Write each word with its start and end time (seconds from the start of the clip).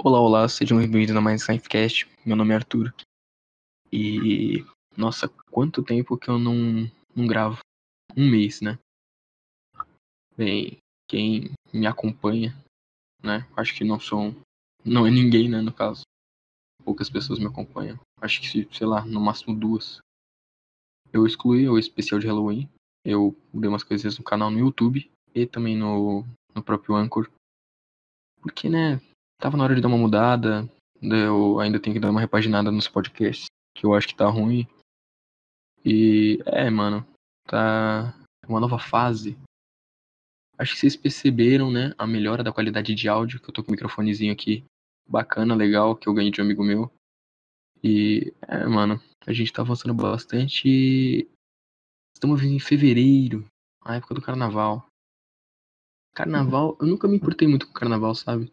Olá, 0.00 0.20
olá, 0.20 0.48
sejam 0.48 0.78
bem-vindos 0.78 1.16
a 1.16 1.20
mais 1.20 1.42
Scientcast. 1.42 2.08
Meu 2.24 2.36
nome 2.36 2.52
é 2.52 2.54
Arthur. 2.54 2.94
E. 3.92 4.64
Nossa, 4.96 5.28
quanto 5.50 5.82
tempo 5.82 6.16
que 6.16 6.30
eu 6.30 6.38
não, 6.38 6.88
não 7.16 7.26
gravo? 7.26 7.58
Um 8.16 8.30
mês, 8.30 8.60
né? 8.60 8.78
Bem, 10.36 10.78
quem 11.08 11.50
me 11.72 11.84
acompanha, 11.84 12.54
né? 13.20 13.44
Acho 13.56 13.74
que 13.74 13.82
não 13.82 13.98
são. 13.98 14.36
Não 14.84 15.04
é 15.04 15.10
ninguém, 15.10 15.48
né? 15.48 15.60
No 15.60 15.72
caso. 15.72 16.02
Poucas 16.84 17.10
pessoas 17.10 17.40
me 17.40 17.46
acompanham. 17.46 17.98
Acho 18.20 18.40
que, 18.40 18.68
sei 18.72 18.86
lá, 18.86 19.04
no 19.04 19.20
máximo 19.20 19.52
duas. 19.52 19.98
Eu 21.12 21.26
excluí 21.26 21.68
o 21.68 21.76
especial 21.76 22.20
de 22.20 22.28
Halloween. 22.28 22.70
Eu 23.04 23.36
dei 23.52 23.68
umas 23.68 23.82
coisas 23.82 24.16
no 24.16 24.22
canal 24.22 24.48
no 24.48 24.60
YouTube 24.60 25.10
e 25.34 25.44
também 25.44 25.76
no, 25.76 26.24
no 26.54 26.62
próprio 26.62 26.94
Anchor. 26.94 27.28
Porque, 28.40 28.68
né? 28.68 29.00
Tava 29.40 29.56
na 29.56 29.64
hora 29.64 29.74
de 29.74 29.80
dar 29.80 29.88
uma 29.88 29.96
mudada. 29.96 30.68
Eu 31.00 31.60
ainda 31.60 31.78
tenho 31.78 31.94
que 31.94 32.00
dar 32.00 32.10
uma 32.10 32.20
repaginada 32.20 32.72
nos 32.72 32.88
podcasts, 32.88 33.46
que 33.72 33.86
eu 33.86 33.94
acho 33.94 34.08
que 34.08 34.16
tá 34.16 34.28
ruim. 34.28 34.66
E 35.84 36.40
é, 36.44 36.68
mano, 36.68 37.06
tá 37.44 38.12
uma 38.48 38.58
nova 38.58 38.78
fase. 38.80 39.38
Acho 40.58 40.74
que 40.74 40.80
vocês 40.80 40.96
perceberam, 40.96 41.70
né, 41.70 41.94
a 41.96 42.04
melhora 42.04 42.42
da 42.42 42.52
qualidade 42.52 42.92
de 42.96 43.08
áudio, 43.08 43.40
que 43.40 43.48
eu 43.48 43.54
tô 43.54 43.62
com 43.62 43.68
o 43.68 43.72
microfonezinho 43.72 44.32
aqui 44.32 44.64
bacana, 45.08 45.54
legal, 45.54 45.94
que 45.94 46.08
eu 46.08 46.14
ganhei 46.14 46.32
de 46.32 46.40
um 46.40 46.44
amigo 46.44 46.64
meu. 46.64 46.92
E 47.82 48.34
é, 48.42 48.66
mano, 48.66 49.00
a 49.24 49.32
gente 49.32 49.52
tá 49.52 49.62
avançando 49.62 49.94
bastante. 49.94 51.28
Estamos 52.12 52.40
vindo 52.40 52.54
em 52.54 52.60
fevereiro, 52.60 53.46
a 53.84 53.94
época 53.94 54.14
do 54.14 54.20
carnaval. 54.20 54.84
Carnaval, 56.12 56.76
eu 56.80 56.86
nunca 56.88 57.06
me 57.06 57.14
importei 57.14 57.46
muito 57.46 57.68
com 57.68 57.72
carnaval, 57.72 58.12
sabe? 58.16 58.50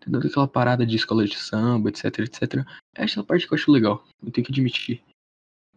Toda 0.00 0.18
aquela 0.18 0.46
parada 0.48 0.86
de 0.86 0.96
escola 0.96 1.24
de 1.24 1.36
samba, 1.36 1.88
etc, 1.88 2.18
etc. 2.20 2.66
Essa 2.94 3.20
é 3.20 3.22
a 3.22 3.26
parte 3.26 3.46
que 3.46 3.52
eu 3.52 3.58
acho 3.58 3.72
legal. 3.72 4.04
Eu 4.22 4.30
tenho 4.30 4.46
que 4.46 4.52
admitir. 4.52 5.02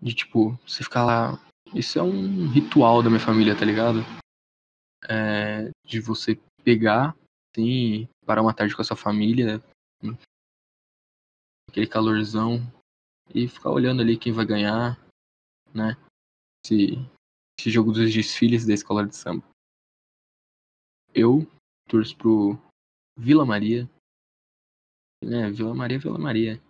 De 0.01 0.13
tipo, 0.13 0.57
você 0.65 0.83
ficar 0.83 1.03
lá. 1.03 1.39
Isso 1.73 1.99
é 1.99 2.03
um 2.03 2.47
ritual 2.47 3.01
da 3.01 3.09
minha 3.09 3.19
família, 3.19 3.57
tá 3.57 3.65
ligado? 3.65 3.99
É, 5.07 5.71
de 5.85 5.99
você 5.99 6.39
pegar, 6.63 7.15
assim, 7.51 8.07
parar 8.25 8.41
uma 8.41 8.53
tarde 8.53 8.75
com 8.75 8.81
a 8.81 8.85
sua 8.85 8.97
família. 8.97 9.63
Aquele 11.69 11.87
calorzão. 11.87 12.59
E 13.33 13.47
ficar 13.47 13.69
olhando 13.69 14.01
ali 14.01 14.17
quem 14.17 14.33
vai 14.33 14.45
ganhar, 14.45 14.99
né? 15.73 15.95
Esse, 16.65 16.97
esse 17.59 17.69
jogo 17.69 17.91
dos 17.91 18.11
desfiles 18.11 18.65
da 18.65 18.73
escola 18.73 19.05
de 19.05 19.15
samba. 19.15 19.43
Eu 21.13 21.47
torço 21.87 22.15
pro 22.17 22.57
Vila 23.17 23.45
Maria, 23.45 23.89
é, 25.23 25.49
Vila 25.51 25.75
Maria, 25.75 25.99
Vila 25.99 26.17
Maria. 26.17 26.61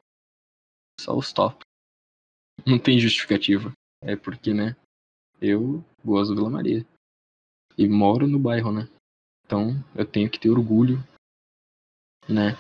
Só 1.00 1.18
os 1.18 1.32
top. 1.32 1.64
Não 2.66 2.80
tem 2.80 3.00
justificativa. 3.00 3.72
É 4.02 4.16
porque, 4.16 4.54
né? 4.54 4.76
Eu 5.42 5.84
gosto 6.04 6.32
do 6.32 6.38
Vila 6.38 6.50
Maria. 6.50 6.86
E 7.78 7.88
moro 7.88 8.28
no 8.28 8.40
bairro, 8.40 8.72
né? 8.72 8.90
Então 9.46 9.72
eu 9.96 10.06
tenho 10.06 10.30
que 10.30 10.40
ter 10.40 10.50
orgulho, 10.50 10.98
né? 12.28 12.52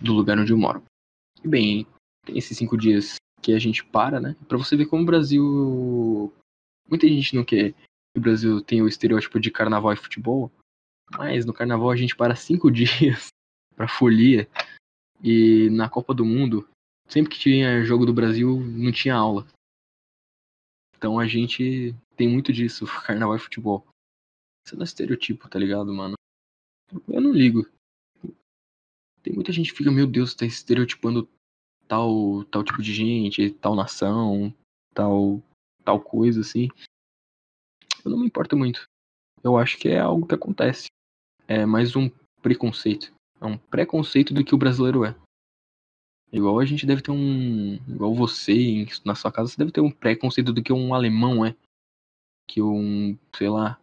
Do 0.00 0.12
lugar 0.14 0.38
onde 0.38 0.52
eu 0.52 0.58
moro. 0.58 0.82
E 1.44 1.48
bem, 1.48 1.86
tem 2.24 2.38
esses 2.38 2.56
cinco 2.56 2.76
dias 2.76 3.16
que 3.42 3.52
a 3.52 3.58
gente 3.58 3.84
para, 3.84 4.20
né? 4.20 4.34
Pra 4.48 4.58
você 4.58 4.76
ver 4.76 4.86
como 4.86 5.02
o 5.02 5.06
Brasil. 5.06 6.32
Muita 6.88 7.06
gente 7.06 7.36
não 7.36 7.44
quer 7.44 7.72
que 7.72 8.18
o 8.18 8.20
Brasil 8.20 8.62
tenha 8.62 8.82
o 8.82 8.88
estereótipo 8.88 9.38
de 9.38 9.50
carnaval 9.50 9.92
e 9.92 9.96
futebol. 9.96 10.50
Mas 11.16 11.44
no 11.44 11.52
carnaval 11.52 11.90
a 11.90 11.96
gente 11.96 12.16
para 12.16 12.34
cinco 12.34 12.70
dias 12.72 13.28
pra 13.78 13.86
folia. 13.86 14.48
E 15.22 15.70
na 15.70 15.88
Copa 15.88 16.12
do 16.12 16.24
Mundo, 16.24 16.68
sempre 17.08 17.32
que 17.32 17.38
tinha 17.38 17.84
jogo 17.84 18.04
do 18.04 18.12
Brasil, 18.12 18.58
não 18.58 18.90
tinha 18.90 19.14
aula. 19.14 19.46
Então 20.96 21.18
a 21.18 21.26
gente 21.28 21.94
tem 22.16 22.28
muito 22.28 22.52
disso, 22.52 22.84
carnaval 23.06 23.36
e 23.36 23.40
futebol. 23.40 23.86
Isso 24.66 24.74
não 24.74 24.82
é 24.82 24.84
estereotipo, 24.84 25.48
tá 25.48 25.58
ligado, 25.58 25.94
mano? 25.94 26.14
Eu 27.06 27.20
não 27.20 27.32
ligo. 27.32 27.66
Tem 29.22 29.32
muita 29.32 29.52
gente 29.52 29.70
que 29.70 29.78
fica, 29.78 29.90
meu 29.90 30.06
Deus, 30.06 30.34
tá 30.34 30.44
estereotipando 30.44 31.28
tal, 31.86 32.44
tal 32.44 32.64
tipo 32.64 32.82
de 32.82 32.92
gente, 32.92 33.50
tal 33.50 33.74
nação, 33.74 34.52
tal, 34.92 35.42
tal 35.84 36.00
coisa, 36.00 36.40
assim. 36.40 36.68
Eu 38.04 38.10
não 38.10 38.18
me 38.18 38.26
importo 38.26 38.56
muito. 38.56 38.84
Eu 39.42 39.56
acho 39.56 39.78
que 39.78 39.88
é 39.88 40.00
algo 40.00 40.26
que 40.26 40.34
acontece. 40.34 40.88
É 41.46 41.64
mais 41.64 41.94
um 41.94 42.10
preconceito. 42.42 43.12
É 43.40 43.46
um 43.46 43.56
preconceito 43.56 44.34
do 44.34 44.44
que 44.44 44.54
o 44.54 44.58
brasileiro 44.58 45.04
é. 45.04 45.14
Igual 46.32 46.58
a 46.58 46.64
gente 46.64 46.84
deve 46.84 47.00
ter 47.00 47.10
um. 47.10 47.74
Igual 47.88 48.14
você, 48.14 48.86
na 49.04 49.14
sua 49.14 49.32
casa, 49.32 49.48
você 49.50 49.56
deve 49.56 49.72
ter 49.72 49.80
um 49.80 49.90
preconceito 49.90 50.52
do 50.52 50.62
que 50.62 50.72
um 50.72 50.92
alemão 50.92 51.44
é. 51.44 51.56
Que 52.46 52.60
um. 52.60 53.16
Sei 53.34 53.48
lá. 53.48 53.80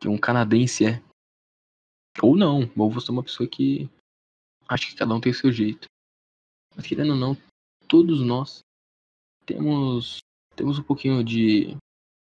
Que 0.00 0.08
um 0.08 0.18
canadense 0.18 0.84
é. 0.86 1.02
Ou 2.22 2.36
não. 2.36 2.70
Ou 2.76 2.90
você 2.90 3.10
é 3.10 3.12
uma 3.12 3.24
pessoa 3.24 3.48
que. 3.48 3.88
Acho 4.68 4.88
que 4.88 4.96
cada 4.96 5.14
um 5.14 5.20
tem 5.20 5.32
o 5.32 5.34
seu 5.34 5.50
jeito. 5.50 5.88
Mas 6.76 6.86
querendo 6.86 7.10
ou 7.10 7.16
não, 7.16 7.36
todos 7.88 8.20
nós 8.20 8.60
temos. 9.44 10.18
Temos 10.54 10.78
um 10.78 10.82
pouquinho 10.82 11.24
de. 11.24 11.76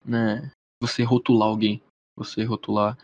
Né. 0.04 0.50
Você 0.80 1.02
rotular 1.02 1.48
alguém. 1.48 1.82
Você 2.16 2.44
rotular 2.44 2.96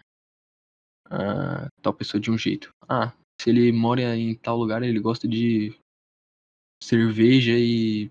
tal 1.81 1.93
pessoa 1.93 2.21
de 2.21 2.31
um 2.31 2.39
jeito. 2.39 2.73
Ah, 2.89 3.13
se 3.41 3.51
ele 3.51 3.73
mora 3.73 4.17
em 4.17 4.35
tal 4.35 4.57
lugar, 4.57 4.83
ele 4.83 5.01
gosta 5.01 5.27
de 5.27 5.75
cerveja 6.83 7.53
e 7.59 8.11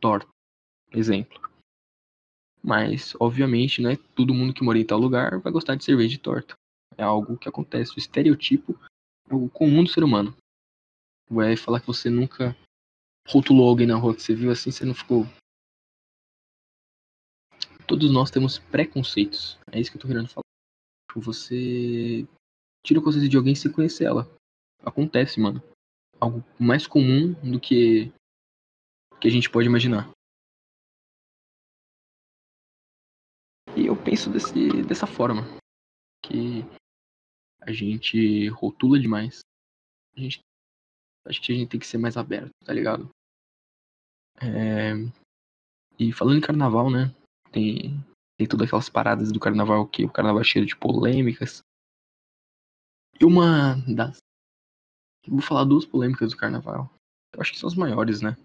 torta, 0.00 0.28
exemplo. 0.92 1.40
Mas, 2.62 3.14
obviamente, 3.18 3.82
né, 3.82 3.96
todo 4.14 4.34
mundo 4.34 4.54
que 4.54 4.62
mora 4.62 4.78
em 4.78 4.86
tal 4.86 4.98
lugar 4.98 5.40
vai 5.40 5.52
gostar 5.52 5.74
de 5.74 5.84
cerveja 5.84 6.14
e 6.14 6.18
torta. 6.18 6.54
É 6.96 7.02
algo 7.02 7.36
que 7.36 7.48
acontece. 7.48 7.96
O 7.96 7.98
estereotipo 7.98 8.78
é 9.28 9.48
comum 9.52 9.82
do 9.82 9.90
ser 9.90 10.04
humano. 10.04 10.36
Vai 11.28 11.56
falar 11.56 11.80
que 11.80 11.86
você 11.86 12.08
nunca 12.08 12.56
rotulou 13.28 13.68
alguém 13.68 13.86
na 13.86 13.96
rua 13.96 14.14
que 14.14 14.22
você 14.22 14.34
viu 14.34 14.50
assim, 14.50 14.70
você 14.70 14.84
não 14.84 14.94
ficou. 14.94 15.26
Todos 17.86 18.12
nós 18.12 18.30
temos 18.30 18.58
preconceitos. 18.58 19.58
É 19.70 19.80
isso 19.80 19.90
que 19.90 19.96
eu 19.96 20.00
tô 20.02 20.08
querendo 20.08 20.28
falar. 20.28 20.41
Você 21.20 22.26
tira 22.84 23.00
o 23.00 23.02
conceito 23.02 23.28
de 23.28 23.36
alguém 23.36 23.54
sem 23.54 23.70
conhecer 23.70 24.04
ela. 24.04 24.30
Acontece, 24.84 25.40
mano. 25.40 25.62
Algo 26.20 26.44
mais 26.58 26.86
comum 26.86 27.32
do 27.42 27.60
que 27.60 28.12
que 29.20 29.28
a 29.28 29.30
gente 29.30 29.48
pode 29.48 29.68
imaginar. 29.68 30.10
E 33.76 33.86
eu 33.86 33.96
penso 33.96 34.28
desse, 34.28 34.82
dessa 34.82 35.06
forma. 35.06 35.42
Que 36.24 36.62
a 37.60 37.72
gente 37.72 38.48
rotula 38.48 38.98
demais. 38.98 39.40
A 40.16 40.20
gente, 40.20 40.40
acho 41.24 41.40
que 41.40 41.52
a 41.52 41.54
gente 41.54 41.68
tem 41.68 41.80
que 41.80 41.86
ser 41.86 41.98
mais 41.98 42.16
aberto, 42.16 42.50
tá 42.64 42.72
ligado? 42.72 43.08
É, 44.40 44.94
e 45.98 46.12
falando 46.12 46.38
em 46.38 46.40
carnaval, 46.40 46.90
né? 46.90 47.14
Tem, 47.52 47.94
tem 48.42 48.48
todas 48.48 48.66
aquelas 48.66 48.88
paradas 48.88 49.30
do 49.30 49.38
carnaval 49.38 49.86
que 49.86 50.04
o 50.04 50.10
carnaval 50.10 50.40
é 50.40 50.44
cheio 50.44 50.66
de 50.66 50.74
polêmicas. 50.74 51.62
E 53.20 53.24
uma 53.24 53.76
das. 53.86 54.18
Vou 55.28 55.40
falar 55.40 55.64
duas 55.64 55.86
polêmicas 55.86 56.32
do 56.32 56.36
carnaval. 56.36 56.92
Eu 57.32 57.40
acho 57.40 57.52
que 57.52 57.58
são 57.58 57.68
as 57.68 57.76
maiores, 57.76 58.20
né? 58.20 58.36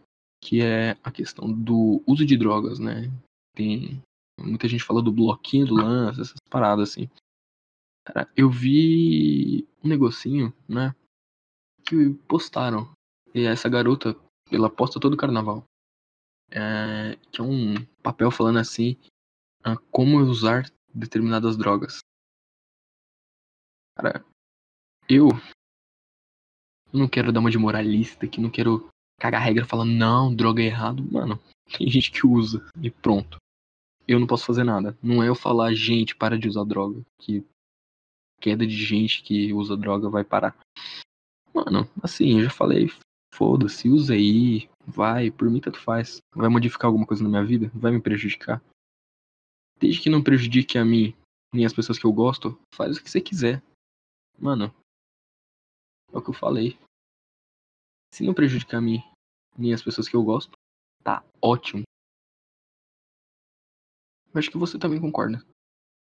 Que 0.43 0.61
é 0.61 0.91
a 1.03 1.11
questão 1.11 1.51
do 1.51 2.03
uso 2.05 2.23
de 2.25 2.37
drogas, 2.37 2.77
né? 2.77 3.11
Tem. 3.55 4.01
Muita 4.39 4.67
gente 4.67 4.83
fala 4.83 5.01
do 5.01 5.11
bloquinho 5.11 5.65
do 5.65 5.73
lance, 5.73 6.21
essas 6.21 6.37
paradas 6.47 6.91
assim. 6.91 7.09
Cara, 8.05 8.29
eu 8.37 8.51
vi 8.51 9.67
um 9.83 9.87
negocinho, 9.87 10.53
né? 10.69 10.93
Que 11.83 12.13
postaram. 12.27 12.91
E 13.33 13.45
essa 13.45 13.67
garota, 13.67 14.15
ela 14.51 14.69
posta 14.69 14.99
todo 14.99 15.15
o 15.15 15.17
carnaval. 15.17 15.63
É, 16.51 17.17
que 17.31 17.41
é 17.41 17.43
um 17.43 17.73
papel 18.03 18.29
falando 18.29 18.59
assim 18.59 18.95
como 19.91 20.17
usar 20.19 20.69
determinadas 20.93 21.57
drogas. 21.57 21.99
Cara, 23.95 24.23
eu 25.09 25.29
não 26.93 27.07
quero 27.07 27.31
dar 27.31 27.39
uma 27.39 27.51
de 27.51 27.57
moralista, 27.57 28.27
que 28.27 28.39
não 28.39 28.49
quero 28.49 28.87
cagar 29.19 29.41
regra 29.41 29.65
falando, 29.65 29.91
não, 29.91 30.33
droga 30.33 30.61
é 30.61 30.65
errado. 30.65 31.03
Mano, 31.11 31.39
tem 31.77 31.89
gente 31.89 32.11
que 32.11 32.25
usa 32.25 32.65
e 32.81 32.89
pronto. 32.89 33.37
Eu 34.07 34.19
não 34.19 34.27
posso 34.27 34.45
fazer 34.45 34.63
nada. 34.63 34.97
Não 35.03 35.21
é 35.21 35.27
eu 35.27 35.35
falar, 35.35 35.73
gente, 35.73 36.15
para 36.15 36.39
de 36.39 36.47
usar 36.47 36.63
droga. 36.63 37.01
Que 37.19 37.43
queda 38.39 38.65
de 38.65 38.75
gente 38.75 39.21
que 39.21 39.51
usa 39.51 39.75
droga 39.75 40.09
vai 40.09 40.23
parar. 40.23 40.55
Mano, 41.53 41.89
assim, 42.01 42.37
eu 42.37 42.45
já 42.45 42.49
falei, 42.49 42.89
foda-se, 43.33 43.89
usa 43.89 44.13
aí, 44.13 44.69
vai, 44.85 45.29
por 45.29 45.49
mim 45.49 45.59
tanto 45.59 45.79
faz. 45.79 46.21
Vai 46.33 46.47
modificar 46.47 46.87
alguma 46.87 47.05
coisa 47.05 47.23
na 47.23 47.29
minha 47.29 47.43
vida? 47.43 47.69
Vai 47.73 47.91
me 47.91 47.99
prejudicar? 47.99 48.61
Desde 49.79 50.01
que 50.01 50.09
não 50.09 50.23
prejudique 50.23 50.77
a 50.77 50.85
mim 50.85 51.15
nem 51.53 51.65
as 51.65 51.73
pessoas 51.73 51.97
que 51.97 52.05
eu 52.05 52.13
gosto, 52.13 52.59
faz 52.73 52.97
o 52.97 53.03
que 53.03 53.09
você 53.09 53.21
quiser. 53.21 53.63
Mano, 54.37 54.73
É 56.13 56.17
o 56.17 56.21
que 56.21 56.29
eu 56.29 56.33
falei. 56.33 56.77
Se 58.13 58.23
não 58.23 58.33
prejudicar 58.33 58.77
a 58.77 58.81
mim 58.81 59.03
nem 59.57 59.73
as 59.73 59.81
pessoas 59.81 60.07
que 60.07 60.15
eu 60.15 60.23
gosto, 60.23 60.51
tá 61.03 61.23
ótimo. 61.41 61.83
Eu 64.33 64.39
acho 64.39 64.51
que 64.51 64.57
você 64.57 64.77
também 64.77 65.01
concorda. 65.01 65.43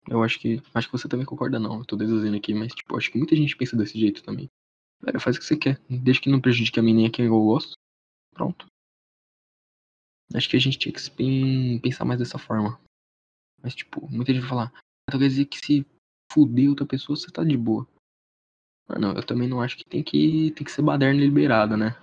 Eu 0.10 0.24
acho 0.24 0.40
que. 0.40 0.62
Acho 0.74 0.88
que 0.88 0.98
você 0.98 1.08
também 1.08 1.26
concorda, 1.26 1.60
não. 1.60 1.80
Eu 1.80 1.86
tô 1.86 1.96
deduzindo 1.96 2.36
aqui, 2.36 2.54
mas, 2.54 2.74
tipo, 2.74 2.96
acho 2.98 3.12
que 3.12 3.18
muita 3.18 3.36
gente 3.36 3.56
pensa 3.56 3.76
desse 3.76 4.00
jeito 4.00 4.24
também. 4.24 4.50
Velho, 5.02 5.20
faz 5.20 5.36
o 5.36 5.40
que 5.40 5.46
você 5.46 5.58
quer. 5.58 5.80
Desde 5.90 6.22
que 6.22 6.30
não 6.30 6.42
prejudique 6.42 6.80
a 6.80 6.84
mim 6.84 6.94
nem 6.94 7.08
a 7.08 7.12
quem 7.12 7.26
eu 7.26 7.32
gosto. 7.32 7.74
Pronto. 8.34 8.66
Acho 10.34 10.50
que 10.50 10.58
a 10.58 10.60
gente 10.60 10.78
tinha 10.78 10.94
que 10.94 11.80
pensar 11.82 12.06
mais 12.06 12.20
dessa 12.20 12.38
forma. 12.38 12.80
Mas, 13.62 13.76
tipo, 13.76 14.08
muita 14.10 14.34
gente 14.34 14.42
vai 14.42 14.50
falar. 14.50 14.74
Então 15.10 15.20
quer 15.20 15.28
dizer 15.28 15.46
que 15.46 15.58
se 15.58 15.86
fuder 16.32 16.70
outra 16.70 16.86
pessoa, 16.86 17.16
você 17.16 17.32
tá 17.32 17.44
de 17.44 17.58
boa. 17.58 17.88
Mano, 18.88 19.18
eu 19.18 19.26
também 19.26 19.48
não 19.48 19.62
acho 19.62 19.78
que 19.78 19.86
tem 19.86 20.04
que, 20.04 20.52
tem 20.52 20.64
que 20.64 20.72
ser 20.72 20.82
baderna 20.82 21.20
liberada, 21.20 21.76
né? 21.76 22.02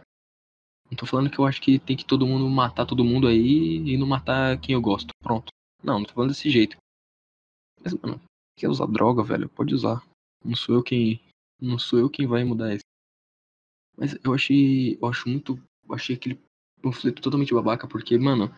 Não 0.91 0.97
tô 0.97 1.07
falando 1.07 1.31
que 1.31 1.39
eu 1.39 1.47
acho 1.47 1.61
que 1.61 1.79
tem 1.79 1.97
que 1.97 2.05
todo 2.05 2.27
mundo 2.27 2.49
matar 2.49 2.87
todo 2.87 3.05
mundo 3.05 3.27
aí 3.27 3.79
e 3.79 3.97
não 3.97 4.07
matar 4.07 4.61
quem 4.61 4.75
eu 4.75 4.81
gosto. 4.81 5.09
Pronto. 5.23 5.51
Não, 5.83 5.99
não 5.99 6.05
tô 6.05 6.15
falando 6.15 6.31
desse 6.31 6.51
jeito. 6.51 6.77
Mas, 7.83 7.95
mano, 7.95 8.21
quer 8.57 8.69
usar 8.69 8.87
droga, 8.87 9.23
velho? 9.23 9.49
Pode 9.49 9.75
usar. 9.75 10.03
Não 10.45 10.55
sou 10.55 10.75
eu 10.75 10.83
quem. 10.83 11.21
Não 11.61 11.79
sou 11.79 11.99
eu 11.99 12.11
quem 12.11 12.27
vai 12.27 12.45
mudar 12.45 12.75
isso. 12.75 12.85
Mas 13.97 14.17
eu 14.23 14.35
achei. 14.35 14.99
Eu 15.01 15.09
acho 15.09 15.29
muito. 15.29 15.57
Eu 15.89 15.95
achei 15.95 16.17
aquele 16.17 16.41
panfleto 16.83 17.23
totalmente 17.23 17.55
babaca, 17.55 17.89
porque, 17.89 18.17
mano. 18.19 18.55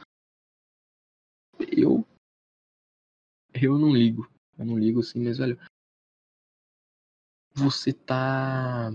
Eu. 1.58 2.06
Eu 3.62 3.78
não 3.78 3.94
ligo. 3.94 4.28
Eu 4.58 4.64
não 4.64 4.78
ligo 4.78 5.00
assim, 5.00 5.22
mas, 5.22 5.38
velho. 5.38 5.58
Você 7.54 7.92
tá. 7.92 8.90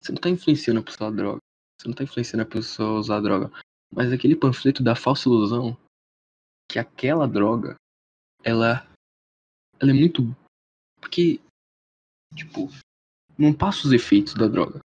Você 0.00 0.12
não 0.12 0.20
tá 0.20 0.28
influenciando 0.28 0.80
a 0.80 0.82
pessoa 0.82 1.08
a 1.08 1.12
droga. 1.12 1.40
Você 1.80 1.88
não 1.88 1.94
tá 1.94 2.04
influenciando 2.04 2.42
a 2.42 2.46
pessoa 2.46 2.90
a 2.90 3.00
usar 3.00 3.20
droga. 3.20 3.50
Mas 3.90 4.12
aquele 4.12 4.36
panfleto 4.36 4.82
da 4.82 4.94
falsa 4.94 5.28
ilusão 5.28 5.76
que 6.68 6.78
aquela 6.78 7.26
droga, 7.26 7.76
ela. 8.42 8.86
Ela 9.80 9.90
é 9.90 9.94
muito. 9.94 10.22
Porque. 11.00 11.40
Tipo. 12.34 12.68
Não 13.36 13.52
passa 13.52 13.86
os 13.86 13.92
efeitos 13.92 14.34
da 14.34 14.46
droga. 14.46 14.78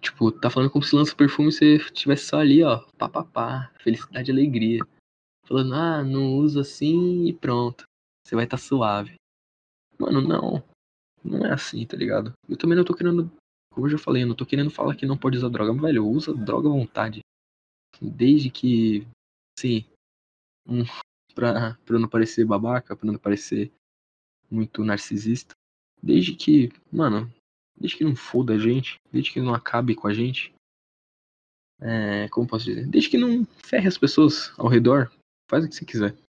Tipo, 0.00 0.30
tá 0.30 0.50
falando 0.50 0.70
como 0.70 0.84
se 0.84 0.94
lança 0.94 1.16
perfume 1.16 1.48
e 1.48 1.52
você 1.52 1.78
tivesse 1.90 2.26
só 2.26 2.38
ali, 2.38 2.62
ó. 2.62 2.84
Pá, 2.98 3.08
pá, 3.08 3.24
pá. 3.24 3.72
Felicidade 3.80 4.30
e 4.30 4.32
alegria. 4.32 4.80
Falando, 5.46 5.74
ah, 5.74 6.04
não 6.04 6.36
usa 6.36 6.60
assim 6.60 7.26
e 7.26 7.32
pronto. 7.32 7.84
Você 8.26 8.34
vai 8.34 8.44
estar 8.44 8.56
tá 8.56 8.62
suave. 8.62 9.14
Mano, 9.98 10.20
não. 10.20 10.62
Não 11.22 11.44
é 11.46 11.52
assim, 11.52 11.86
tá 11.86 11.96
ligado? 11.96 12.32
Eu 12.48 12.56
também 12.56 12.76
não 12.76 12.84
tô 12.84 12.94
querendo. 12.94 13.30
Como 13.72 13.86
eu 13.86 13.90
já 13.90 13.98
falei, 13.98 14.22
eu 14.22 14.26
não 14.26 14.34
tô 14.34 14.46
querendo 14.46 14.70
falar 14.70 14.96
que 14.96 15.06
não 15.06 15.16
pode 15.16 15.36
usar 15.36 15.48
droga. 15.48 15.72
Mas, 15.72 15.82
velho, 15.82 16.06
usa 16.06 16.34
droga 16.34 16.68
à 16.68 16.72
vontade. 16.72 17.20
Desde 18.00 18.50
que. 18.50 19.06
Sim. 19.58 19.84
Um, 20.66 20.84
pra, 21.34 21.74
pra 21.84 21.98
não 21.98 22.08
parecer 22.08 22.44
babaca, 22.44 22.96
pra 22.96 23.06
não 23.06 23.18
parecer 23.18 23.72
muito 24.50 24.84
narcisista. 24.84 25.54
Desde 26.02 26.34
que. 26.34 26.70
Mano, 26.92 27.32
desde 27.76 27.98
que 27.98 28.04
não 28.04 28.16
foda 28.16 28.54
a 28.54 28.58
gente. 28.58 28.96
Desde 29.12 29.32
que 29.32 29.40
não 29.40 29.54
acabe 29.54 29.94
com 29.94 30.08
a 30.08 30.14
gente. 30.14 30.52
É, 31.80 32.28
como 32.28 32.46
posso 32.46 32.64
dizer? 32.64 32.86
Desde 32.86 33.10
que 33.10 33.18
não 33.18 33.44
ferre 33.64 33.88
as 33.88 33.98
pessoas 33.98 34.52
ao 34.58 34.68
redor. 34.68 35.12
Faz 35.50 35.64
o 35.64 35.68
que 35.68 35.74
você 35.74 35.84
quiser. 35.84 36.23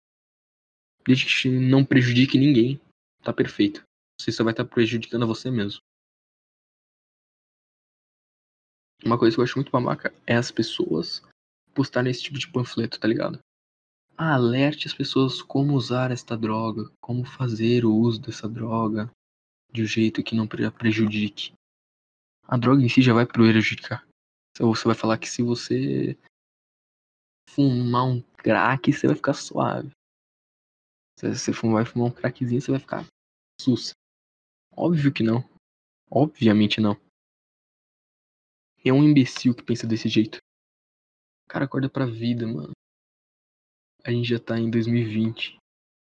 Desde 1.06 1.26
que 1.26 1.48
não 1.48 1.84
prejudique 1.84 2.38
ninguém. 2.38 2.80
Tá 3.22 3.32
perfeito. 3.32 3.82
Você 4.20 4.30
só 4.30 4.44
vai 4.44 4.52
estar 4.52 4.64
tá 4.64 4.70
prejudicando 4.70 5.26
você 5.26 5.50
mesmo. 5.50 5.80
Uma 9.04 9.18
coisa 9.18 9.34
que 9.34 9.40
eu 9.40 9.44
acho 9.44 9.58
muito 9.58 9.72
babaca 9.72 10.14
é 10.26 10.36
as 10.36 10.50
pessoas 10.50 11.22
postarem 11.74 12.10
esse 12.10 12.22
tipo 12.22 12.38
de 12.38 12.50
panfleto, 12.50 13.00
tá 13.00 13.08
ligado? 13.08 13.38
Alerte 14.16 14.86
as 14.86 14.94
pessoas 14.94 15.42
como 15.42 15.74
usar 15.74 16.10
esta 16.12 16.36
droga, 16.36 16.90
como 17.00 17.24
fazer 17.24 17.84
o 17.84 17.92
uso 17.92 18.20
dessa 18.20 18.48
droga 18.48 19.10
de 19.72 19.82
um 19.82 19.86
jeito 19.86 20.22
que 20.22 20.36
não 20.36 20.46
prejudique. 20.46 21.52
A 22.46 22.56
droga 22.56 22.82
em 22.82 22.88
si 22.88 23.02
já 23.02 23.12
vai 23.12 23.26
prejudicar. 23.26 24.06
Ou 24.60 24.74
você 24.74 24.84
vai 24.84 24.94
falar 24.94 25.18
que 25.18 25.28
se 25.28 25.42
você 25.42 26.16
fumar 27.48 28.04
um 28.04 28.20
crack, 28.36 28.92
você 28.92 29.06
vai 29.06 29.16
ficar 29.16 29.34
suave. 29.34 29.90
Se 31.22 31.52
você 31.52 31.52
vai 31.52 31.84
fumar 31.84 32.08
um 32.08 32.10
crackzinho, 32.10 32.60
você 32.60 32.72
vai 32.72 32.80
ficar 32.80 33.06
sus. 33.60 33.92
Óbvio 34.74 35.12
que 35.12 35.22
não. 35.22 35.48
Obviamente 36.10 36.80
não. 36.80 37.00
É 38.84 38.92
um 38.92 39.04
imbecil 39.04 39.54
que 39.54 39.62
pensa 39.62 39.86
desse 39.86 40.08
jeito. 40.08 40.38
O 41.46 41.48
cara 41.48 41.66
acorda 41.66 41.88
pra 41.88 42.06
vida, 42.06 42.46
mano. 42.46 42.72
A 44.04 44.10
gente 44.10 44.28
já 44.28 44.40
tá 44.40 44.58
em 44.58 44.68
2020. 44.68 45.56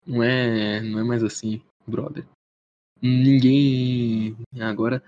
Não 0.06 0.22
é, 0.22 0.80
não 0.82 1.00
é 1.00 1.04
mais 1.04 1.24
assim, 1.24 1.64
brother. 1.88 2.28
Ninguém. 3.02 4.38
Agora, 4.62 5.04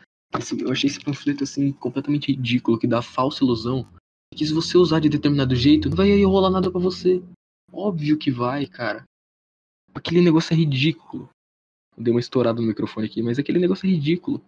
eu 0.59 0.71
achei 0.71 0.89
esse 0.89 1.03
panfleto 1.03 1.43
assim 1.43 1.71
completamente 1.73 2.31
ridículo, 2.31 2.79
que 2.79 2.87
dá 2.87 3.03
falsa 3.03 3.43
ilusão. 3.43 3.87
Que 4.33 4.47
se 4.47 4.53
você 4.53 4.77
usar 4.77 4.99
de 4.99 5.09
determinado 5.09 5.55
jeito, 5.55 5.89
não 5.89 5.95
vai 5.95 6.23
rolar 6.23 6.49
nada 6.49 6.71
para 6.71 6.81
você. 6.81 7.21
Óbvio 7.71 8.17
que 8.17 8.31
vai, 8.31 8.65
cara. 8.65 9.03
Aquele 9.93 10.21
negócio 10.21 10.53
é 10.53 10.57
ridículo. 10.57 11.29
Deu 11.97 12.13
uma 12.13 12.19
estourada 12.19 12.61
no 12.61 12.67
microfone 12.67 13.07
aqui, 13.07 13.21
mas 13.21 13.37
aquele 13.37 13.59
negócio 13.59 13.85
é 13.85 13.89
ridículo. 13.89 14.43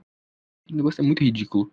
O 0.72 0.76
negócio 0.76 1.02
é 1.02 1.04
muito 1.06 1.24
ridículo. 1.24 1.72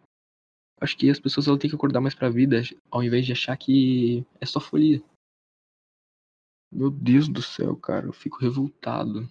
Acho 0.81 0.97
que 0.97 1.11
as 1.11 1.21
pessoas 1.21 1.47
têm 1.59 1.71
que 1.71 1.77
acordar 1.77 2.01
mais 2.01 2.15
pra 2.15 2.31
vida, 2.31 2.63
ao 2.91 3.03
invés 3.03 3.25
de 3.25 3.33
achar 3.33 3.57
que 3.57 4.25
é 4.41 4.47
só 4.47 4.61
folia. 4.61 5.03
Meu 6.73 6.91
Deus 6.91 7.29
do 7.29 7.43
céu, 7.43 7.77
cara, 7.77 8.07
eu 8.07 8.13
fico 8.13 8.39
revoltado. 8.39 9.29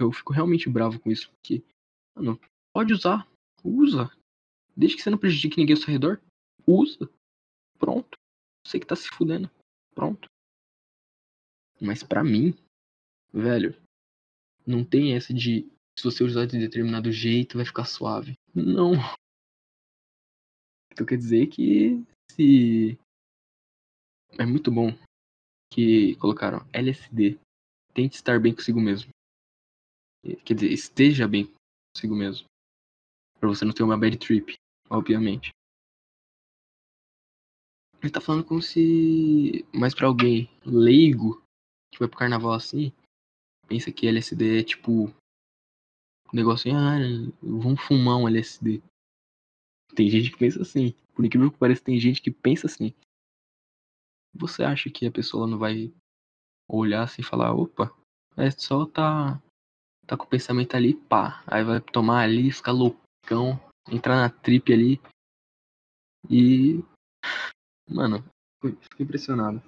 Eu 0.00 0.12
fico 0.12 0.32
realmente 0.32 0.68
bravo 0.68 0.98
com 0.98 1.10
isso, 1.10 1.30
porque, 1.30 1.62
mano, 2.16 2.40
pode 2.72 2.92
usar, 2.92 3.28
usa. 3.62 4.10
Desde 4.74 4.96
que 4.96 5.02
você 5.02 5.10
não 5.10 5.18
prejudique 5.18 5.58
ninguém 5.58 5.74
ao 5.76 5.82
seu 5.82 5.90
redor, 5.90 6.20
usa. 6.66 7.10
Pronto. 7.78 8.16
Você 8.66 8.80
que 8.80 8.86
tá 8.86 8.96
se 8.96 9.08
fudendo. 9.08 9.50
Pronto. 9.94 10.28
Mas 11.80 12.02
pra 12.02 12.24
mim, 12.24 12.54
velho, 13.32 13.74
não 14.66 14.84
tem 14.84 15.14
essa 15.14 15.32
de 15.32 15.66
se 15.98 16.04
você 16.04 16.22
usar 16.22 16.46
de 16.46 16.58
determinado 16.58 17.10
jeito 17.10 17.56
vai 17.56 17.66
ficar 17.66 17.84
suave. 17.84 18.34
Não. 18.54 18.92
Então 20.92 21.06
quer 21.06 21.16
dizer 21.16 21.48
que 21.48 22.04
se. 22.32 22.98
É 24.38 24.46
muito 24.46 24.70
bom 24.70 24.90
que 25.72 26.14
colocaram 26.16 26.66
LSD. 26.72 27.38
Tente 27.94 28.16
estar 28.16 28.38
bem 28.40 28.54
consigo 28.54 28.80
mesmo. 28.80 29.10
Quer 30.44 30.54
dizer, 30.54 30.72
esteja 30.72 31.26
bem 31.26 31.52
consigo 31.94 32.14
mesmo. 32.14 32.46
Pra 33.40 33.48
você 33.48 33.64
não 33.64 33.72
ter 33.72 33.82
uma 33.82 33.98
bad 33.98 34.16
trip, 34.18 34.54
obviamente. 34.88 35.50
Ele 38.00 38.12
tá 38.12 38.20
falando 38.20 38.44
como 38.44 38.62
se. 38.62 39.64
Mas 39.74 39.94
pra 39.94 40.06
alguém 40.06 40.48
leigo 40.64 41.42
que 41.92 41.98
vai 41.98 42.08
pro 42.08 42.18
carnaval 42.18 42.52
assim, 42.52 42.92
pensa 43.68 43.92
que 43.92 44.06
LSD 44.06 44.60
é 44.60 44.64
tipo. 44.64 45.14
Um 46.32 46.36
negocinho, 46.36 46.76
ah, 46.76 46.98
vamos 47.42 47.80
fumar 47.82 48.16
um 48.16 48.28
LSD. 48.28 48.82
Tem 49.94 50.10
gente 50.10 50.30
que 50.30 50.38
pensa 50.38 50.60
assim. 50.62 50.94
Por 51.14 51.24
incrível 51.24 51.50
que 51.50 51.58
pareça, 51.58 51.82
tem 51.82 51.98
gente 51.98 52.20
que 52.20 52.30
pensa 52.30 52.66
assim. 52.66 52.92
Você 54.34 54.62
acha 54.62 54.90
que 54.90 55.06
a 55.06 55.12
pessoa 55.12 55.46
não 55.46 55.58
vai 55.58 55.92
olhar 56.68 57.02
assim 57.02 57.22
e 57.22 57.24
falar, 57.24 57.54
opa, 57.54 57.94
é 58.36 58.50
só 58.50 58.84
tá. 58.84 59.40
tá 60.06 60.16
com 60.16 60.24
o 60.24 60.28
pensamento 60.28 60.76
ali, 60.76 60.94
pá. 60.94 61.42
Aí 61.46 61.64
vai 61.64 61.80
tomar 61.80 62.22
ali, 62.24 62.52
ficar 62.52 62.72
loucão, 62.72 63.58
entrar 63.90 64.16
na 64.16 64.28
trip 64.28 64.72
ali. 64.72 65.00
E. 66.28 66.84
Mano, 67.88 68.22
fiquei 68.60 69.04
impressionado 69.04 69.62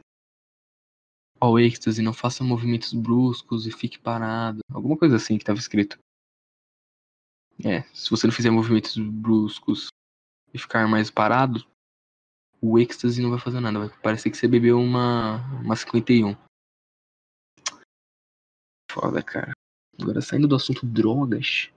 ao 1.41 1.59
êxtase, 1.59 2.03
não 2.03 2.13
faça 2.13 2.45
movimentos 2.45 2.93
bruscos 2.93 3.67
e 3.67 3.73
fique 3.73 3.99
parado. 3.99 4.61
Alguma 4.71 4.97
coisa 4.97 5.17
assim 5.17 5.39
que 5.39 5.43
estava 5.43 5.59
escrito. 5.59 5.99
É, 7.65 7.83
se 7.95 8.11
você 8.11 8.27
não 8.27 8.35
fizer 8.35 8.51
movimentos 8.51 8.97
bruscos 8.97 9.89
e 10.53 10.59
ficar 10.59 10.87
mais 10.87 11.11
parado, 11.11 11.67
o 12.61 12.79
êxtase 12.79 13.23
não 13.23 13.31
vai 13.31 13.39
fazer 13.39 13.61
nada. 13.61 13.79
Vai 13.79 14.01
parecer 14.01 14.31
que 14.31 14.37
você 14.37 14.47
bebeu 14.47 14.79
uma, 14.79 15.39
uma 15.63 15.75
51. 15.75 16.37
Foda, 18.91 19.23
cara. 19.23 19.53
Agora, 20.01 20.21
saindo 20.21 20.49
do 20.49 20.57
assunto 20.57 20.85
drogas, 20.85 21.71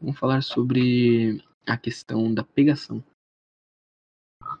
vamos 0.00 0.18
falar 0.18 0.42
sobre 0.42 1.42
a 1.66 1.76
questão 1.76 2.32
da 2.32 2.42
pegação. 2.42 3.04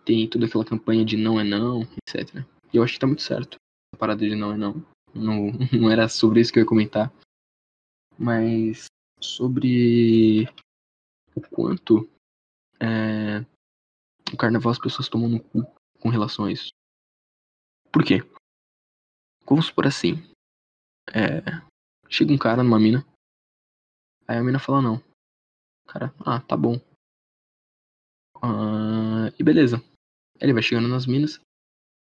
Tem 0.04 0.28
toda 0.28 0.46
aquela 0.46 0.64
campanha 0.64 1.04
de 1.04 1.16
não 1.16 1.40
é 1.40 1.44
não, 1.44 1.82
etc. 1.82 2.44
E 2.72 2.76
eu 2.76 2.82
acho 2.82 2.94
que 2.94 3.00
tá 3.00 3.06
muito 3.06 3.22
certo 3.22 3.58
parada 3.94 4.26
de 4.26 4.34
não 4.34 4.52
é 4.52 4.56
não. 4.56 4.74
não. 5.14 5.52
Não 5.72 5.90
era 5.90 6.08
sobre 6.08 6.40
isso 6.40 6.52
que 6.52 6.58
eu 6.58 6.62
ia 6.62 6.68
comentar. 6.68 7.12
Mas 8.18 8.86
sobre 9.20 10.44
o 11.34 11.40
quanto 11.40 12.08
é, 12.80 13.40
no 14.30 14.38
carnaval 14.38 14.72
as 14.72 14.78
pessoas 14.78 15.08
tomam 15.08 15.28
no 15.28 15.40
cu 15.40 15.64
com 16.00 16.08
relação 16.08 16.44
a 16.44 16.52
isso. 16.52 16.68
Por 17.92 18.04
quê? 18.04 18.18
Vamos 19.46 19.66
supor 19.66 19.86
assim. 19.86 20.14
É, 21.12 21.40
chega 22.08 22.32
um 22.32 22.38
cara 22.38 22.62
numa 22.62 22.78
mina. 22.78 23.04
Aí 24.26 24.38
a 24.38 24.42
mina 24.42 24.58
fala 24.58 24.80
não. 24.80 25.02
Cara, 25.86 26.14
ah, 26.24 26.40
tá 26.40 26.56
bom. 26.56 26.76
Uh, 28.36 29.30
e 29.38 29.42
beleza. 29.42 29.82
Ele 30.40 30.52
vai 30.52 30.62
chegando 30.62 30.88
nas 30.88 31.06
minas. 31.06 31.40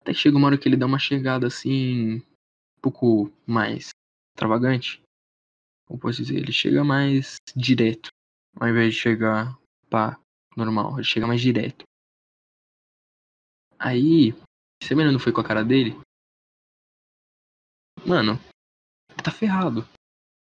Até 0.09 0.15
chega 0.15 0.38
uma 0.38 0.47
hora 0.47 0.57
que 0.57 0.67
ele 0.67 0.77
dá 0.79 0.87
uma 0.87 0.99
chegada 0.99 1.47
assim. 1.47 2.15
Um 2.15 2.81
pouco 2.81 3.31
mais 3.47 3.91
extravagante. 4.33 5.03
Como 5.87 6.00
posso 6.00 6.23
dizer? 6.23 6.38
Ele 6.38 6.50
chega 6.50 6.83
mais 6.83 7.37
direto. 7.55 8.09
Ao 8.59 8.67
invés 8.67 8.95
de 8.95 9.00
chegar 9.00 9.59
pá, 9.91 10.19
normal. 10.57 10.95
Ele 10.95 11.05
chega 11.05 11.27
mais 11.27 11.43
direto. 11.43 11.85
Aí, 13.79 14.33
a 14.33 14.95
menina 14.95 15.12
não 15.12 15.21
foi 15.21 15.31
com 15.31 15.43
a 15.43 15.45
cara 15.45 15.62
dele, 15.62 15.93
mano, 18.07 18.41
tá 19.23 19.31
ferrado. 19.31 19.87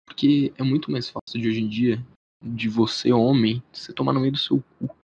Porque 0.07 0.53
é 0.59 0.63
muito 0.63 0.91
mais 0.91 1.09
fácil 1.09 1.41
de 1.41 1.49
hoje 1.49 1.61
em 1.61 1.69
dia, 1.71 1.97
de 2.43 2.69
você, 2.69 3.13
homem, 3.15 3.63
você 3.73 3.95
tomar 3.95 4.13
no 4.13 4.21
meio 4.21 4.33
do 4.33 4.39
seu 4.39 4.63
cu. 4.63 4.95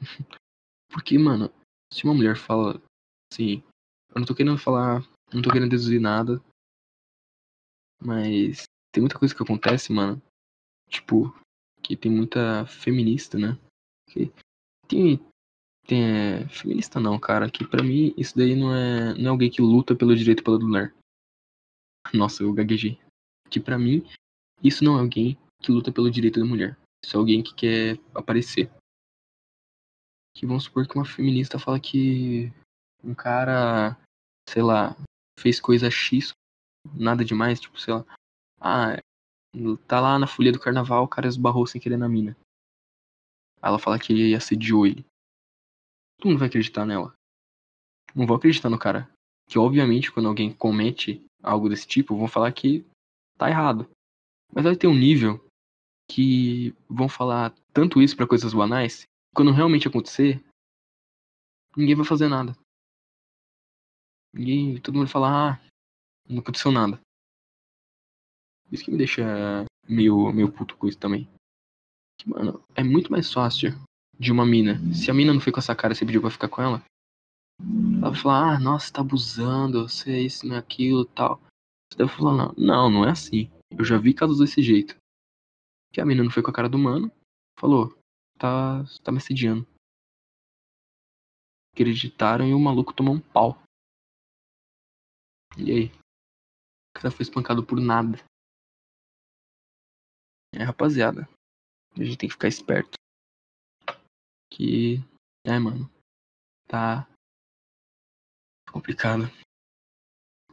Porque, 0.90 1.16
mano, 1.16 1.48
se 1.92 2.02
uma 2.02 2.12
mulher 2.12 2.36
fala 2.36 2.82
assim, 3.32 3.62
eu 4.14 4.20
não 4.20 4.26
tô 4.26 4.34
querendo 4.34 4.58
falar, 4.58 5.02
não 5.32 5.42
tô 5.42 5.50
querendo 5.50 5.70
deduzir 5.70 6.00
nada, 6.00 6.42
mas 8.02 8.64
tem 8.92 9.02
muita 9.02 9.18
coisa 9.18 9.34
que 9.34 9.42
acontece, 9.42 9.92
mano. 9.92 10.20
Tipo, 10.88 11.34
que 11.82 11.96
tem 11.96 12.10
muita 12.10 12.66
feminista, 12.66 13.38
né? 13.38 13.58
Que 14.08 14.32
tem, 14.88 15.20
tem 15.86 16.02
é, 16.04 16.48
feminista 16.48 16.98
não, 16.98 17.18
cara, 17.18 17.50
que 17.50 17.66
pra 17.66 17.82
mim 17.82 18.12
isso 18.16 18.36
daí 18.36 18.56
não 18.56 18.74
é, 18.74 19.14
não 19.14 19.26
é 19.26 19.28
alguém 19.28 19.50
que 19.50 19.62
luta 19.62 19.94
pelo 19.94 20.16
direito 20.16 20.42
pela 20.42 20.58
mulher. 20.58 20.94
Nossa, 22.12 22.42
eu 22.42 22.52
gaguejei. 22.52 22.98
Que 23.48 23.60
pra 23.60 23.78
mim 23.78 24.04
isso 24.62 24.82
não 24.82 24.96
é 24.96 25.00
alguém 25.00 25.38
que 25.62 25.70
luta 25.70 25.92
pelo 25.92 26.10
direito 26.10 26.40
da 26.40 26.46
mulher. 26.46 26.76
Isso 27.04 27.16
é 27.16 27.18
alguém 27.18 27.42
que 27.42 27.54
quer 27.54 27.98
aparecer. 28.14 28.70
Que 30.34 30.46
vamos 30.46 30.64
supor 30.64 30.86
que 30.86 30.96
uma 30.96 31.04
feminista 31.04 31.58
fala 31.58 31.78
que 31.78 32.52
um 33.02 33.14
cara, 33.14 33.96
sei 34.48 34.62
lá, 34.62 34.96
fez 35.38 35.60
coisa 35.60 35.90
X, 35.90 36.32
nada 36.94 37.24
demais, 37.24 37.60
tipo, 37.60 37.78
sei 37.80 37.94
lá, 37.94 38.04
ah, 38.60 38.96
tá 39.86 40.00
lá 40.00 40.18
na 40.18 40.26
folia 40.26 40.52
do 40.52 40.60
carnaval, 40.60 41.04
o 41.04 41.08
cara 41.08 41.28
esbarrou 41.28 41.66
sem 41.66 41.80
querer 41.80 41.96
na 41.96 42.08
mina. 42.08 42.36
Ela 43.62 43.78
fala 43.78 43.98
que 43.98 44.34
assediou 44.34 44.86
ele. 44.86 45.04
Todo 46.18 46.30
mundo 46.30 46.38
vai 46.38 46.48
acreditar 46.48 46.86
nela. 46.86 47.14
Não 48.14 48.26
vou 48.26 48.36
acreditar 48.36 48.70
no 48.70 48.78
cara. 48.78 49.10
Que 49.48 49.58
obviamente 49.58 50.10
quando 50.12 50.28
alguém 50.28 50.52
comete 50.52 51.24
algo 51.42 51.68
desse 51.68 51.86
tipo, 51.86 52.16
vão 52.16 52.28
falar 52.28 52.52
que 52.52 52.84
tá 53.36 53.48
errado. 53.48 53.88
Mas 54.52 54.64
vai 54.64 54.76
ter 54.76 54.86
um 54.86 54.94
nível 54.94 55.44
que 56.10 56.74
vão 56.88 57.08
falar 57.08 57.54
tanto 57.72 58.02
isso 58.02 58.16
para 58.16 58.26
coisas 58.26 58.52
banais, 58.52 59.04
quando 59.34 59.52
realmente 59.52 59.86
acontecer, 59.86 60.42
ninguém 61.76 61.94
vai 61.94 62.04
fazer 62.04 62.28
nada. 62.28 62.52
Ninguém, 64.32 64.80
todo 64.80 64.94
mundo 64.94 65.06
vai 65.06 65.12
falar, 65.12 65.52
ah, 65.52 65.70
não 66.28 66.40
aconteceu 66.40 66.70
nada. 66.70 67.00
Isso 68.70 68.84
que 68.84 68.90
me 68.90 68.98
deixa 68.98 69.64
meio, 69.88 70.32
meio 70.32 70.52
puto 70.52 70.76
com 70.76 70.86
isso 70.86 70.98
também. 70.98 71.28
Que, 72.18 72.28
mano, 72.28 72.62
é 72.74 72.84
muito 72.84 73.10
mais 73.10 73.32
fácil 73.32 73.72
de 74.18 74.30
uma 74.30 74.46
mina. 74.46 74.78
Se 74.94 75.10
a 75.10 75.14
mina 75.14 75.32
não 75.32 75.40
foi 75.40 75.52
com 75.52 75.58
essa 75.58 75.74
cara, 75.74 75.94
você 75.94 76.06
pediu 76.06 76.20
pra 76.20 76.30
ficar 76.30 76.48
com 76.48 76.62
ela. 76.62 76.82
Ela 77.98 78.10
vai 78.10 78.20
falar, 78.20 78.54
ah, 78.54 78.60
nossa, 78.60 78.92
tá 78.92 79.00
abusando, 79.00 79.88
você 79.88 80.12
é 80.12 80.20
isso, 80.20 80.46
não 80.46 80.56
é 80.56 80.58
aquilo 80.58 81.04
tal. 81.04 81.40
Você 81.90 81.98
deve 81.98 82.10
falar, 82.10 82.36
não, 82.36 82.54
não, 82.56 82.90
não 82.90 83.04
é 83.04 83.10
assim. 83.10 83.50
Eu 83.70 83.84
já 83.84 83.98
vi 83.98 84.14
casos 84.14 84.38
desse 84.38 84.62
jeito. 84.62 84.96
Que 85.92 86.00
a 86.00 86.06
mina 86.06 86.22
não 86.22 86.30
foi 86.30 86.42
com 86.42 86.50
a 86.50 86.54
cara 86.54 86.68
do 86.68 86.78
mano, 86.78 87.10
falou, 87.58 87.92
tá, 88.38 88.84
tá 89.02 89.10
me 89.10 89.18
assediando. 89.18 89.66
Acreditaram 91.74 92.46
e 92.46 92.54
o 92.54 92.60
maluco 92.60 92.92
tomou 92.92 93.14
um 93.14 93.20
pau. 93.20 93.60
E 95.58 95.70
aí? 95.70 95.86
O 95.86 96.94
cara 96.94 97.10
foi 97.10 97.22
espancado 97.22 97.64
por 97.64 97.80
nada. 97.80 98.18
É, 100.54 100.62
rapaziada. 100.62 101.28
A 101.92 102.04
gente 102.04 102.18
tem 102.18 102.28
que 102.28 102.34
ficar 102.34 102.48
esperto. 102.48 102.98
Que. 104.52 104.96
É, 105.44 105.58
mano. 105.58 105.90
Tá. 106.66 107.08
Complicado. 108.70 109.24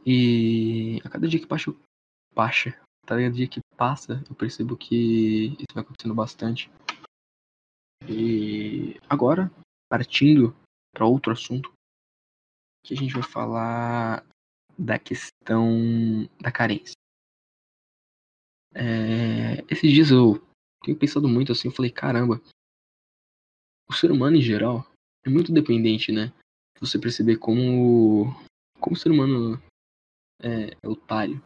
E. 0.06 1.00
A 1.04 1.10
cada 1.10 1.28
dia 1.28 1.40
que 1.40 1.46
passa. 1.46 1.72
Passa. 2.34 2.70
Cada 3.06 3.30
dia 3.30 3.48
que 3.48 3.60
passa, 3.76 4.22
eu 4.28 4.36
percebo 4.36 4.76
que 4.76 5.54
isso 5.54 5.74
vai 5.74 5.82
acontecendo 5.82 6.14
bastante. 6.14 6.70
E. 8.08 8.98
Agora, 9.08 9.50
partindo 9.88 10.54
para 10.92 11.06
outro 11.06 11.32
assunto. 11.32 11.72
Que 12.84 12.94
a 12.94 12.96
gente 12.96 13.12
vai 13.12 13.22
falar 13.22 14.24
da 14.78 14.98
questão 14.98 16.28
da 16.40 16.52
carência. 16.52 16.94
É, 18.74 19.64
esses 19.68 19.90
dias 19.90 20.10
eu 20.10 20.40
tenho 20.84 20.96
pensado 20.96 21.28
muito 21.28 21.50
assim, 21.50 21.68
eu 21.68 21.74
falei, 21.74 21.90
caramba, 21.90 22.40
o 23.88 23.92
ser 23.92 24.12
humano 24.12 24.36
em 24.36 24.42
geral 24.42 24.86
é 25.24 25.30
muito 25.30 25.52
dependente, 25.52 26.12
né? 26.12 26.32
Você 26.80 26.98
perceber 26.98 27.38
como, 27.38 28.26
como 28.80 28.94
o 28.94 28.98
ser 28.98 29.10
humano 29.10 29.60
é, 30.40 30.76
é 30.80 30.88
otário, 30.88 31.42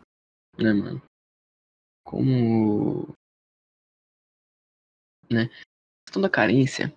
né, 0.58 0.72
mano? 0.72 1.00
Como. 2.04 3.14
Né? 5.30 5.44
A 5.44 6.04
questão 6.06 6.20
da 6.20 6.28
carência, 6.28 6.92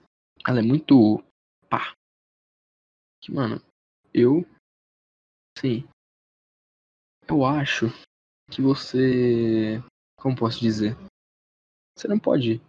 ela 0.46 0.60
é 0.60 0.64
muito. 0.64 1.24
pá. 1.70 1.96
Que, 3.22 3.32
mano, 3.32 3.62
eu. 4.14 4.46
Sim. 5.58 5.88
Eu 7.28 7.46
acho 7.46 7.88
que 8.52 8.62
você 8.62 9.82
como 10.26 10.36
posso 10.36 10.60
dizer? 10.60 10.98
Você 11.96 12.08
não 12.08 12.20
pode 12.20 12.60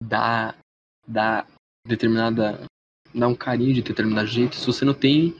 dar, 0.00 0.56
dar 1.06 1.46
determinada. 1.84 2.64
dar 3.12 3.26
um 3.26 3.34
carinho 3.34 3.74
de 3.74 3.82
determinado 3.82 4.28
jeito 4.28 4.54
se 4.54 4.64
você 4.64 4.84
não 4.84 4.94
tem 4.94 5.34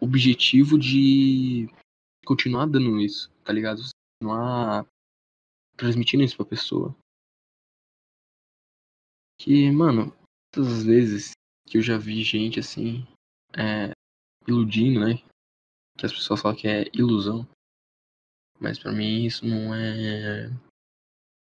objetivo 0.00 0.78
de 0.78 1.68
continuar 2.24 2.66
dando 2.66 3.00
isso, 3.00 3.28
tá 3.44 3.52
ligado? 3.52 3.82
Continuar 4.22 4.86
transmitindo 5.76 6.22
isso 6.22 6.36
pra 6.36 6.46
pessoa. 6.46 6.94
Que, 9.40 9.70
mano, 9.70 10.14
todas 10.52 10.72
as 10.72 10.84
vezes 10.84 11.32
que 11.66 11.78
eu 11.78 11.82
já 11.82 11.98
vi 11.98 12.22
gente 12.22 12.60
assim, 12.60 13.06
é, 13.56 13.90
iludindo, 14.46 15.00
né? 15.00 15.22
Que 15.98 16.06
as 16.06 16.12
pessoas 16.12 16.40
falam 16.40 16.56
que 16.56 16.68
é 16.68 16.84
ilusão. 16.94 17.46
Mas 18.58 18.78
para 18.78 18.92
mim 18.92 19.24
isso 19.24 19.46
não 19.46 19.74
é. 19.74 20.46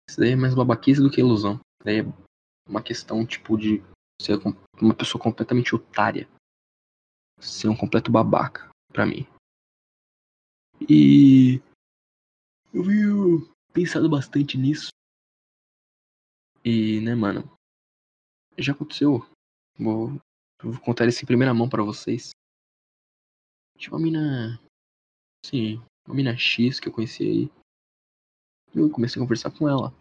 Isso 0.09 0.19
daí 0.19 0.31
é 0.31 0.35
mais 0.35 0.55
babaquice 0.55 1.01
do 1.01 1.11
que 1.11 1.21
ilusão. 1.21 1.53
Isso 1.53 1.85
daí 1.85 1.99
é 1.99 2.03
uma 2.67 2.81
questão 2.81 3.25
tipo 3.25 3.57
de 3.57 3.83
ser 4.21 4.39
uma 4.81 4.93
pessoa 4.93 5.21
completamente 5.21 5.75
otária. 5.75 6.27
Ser 7.39 7.67
um 7.69 7.75
completo 7.75 8.11
babaca 8.11 8.69
para 8.91 9.05
mim. 9.05 9.27
E 10.89 11.61
eu 12.73 12.83
venho 12.83 13.53
pensado 13.73 14.09
bastante 14.09 14.57
nisso. 14.57 14.89
E, 16.63 16.99
né, 17.01 17.15
mano, 17.15 17.49
já 18.57 18.73
aconteceu. 18.73 19.25
Vou, 19.77 20.19
vou 20.61 20.79
contar 20.81 21.07
isso 21.07 21.23
em 21.23 21.27
primeira 21.27 21.53
mão 21.53 21.69
para 21.69 21.83
vocês. 21.83 22.31
Tinha 23.79 23.93
uma 23.93 23.99
mina, 23.99 24.59
sim, 25.45 25.81
uma 26.05 26.13
mina 26.13 26.37
X 26.37 26.81
que 26.81 26.89
eu 26.89 26.91
conheci 26.91 27.23
aí. 27.23 27.51
Eu 28.75 28.89
comecei 28.89 29.21
a 29.21 29.23
conversar 29.23 29.51
com 29.51 29.69
ela. 29.69 29.93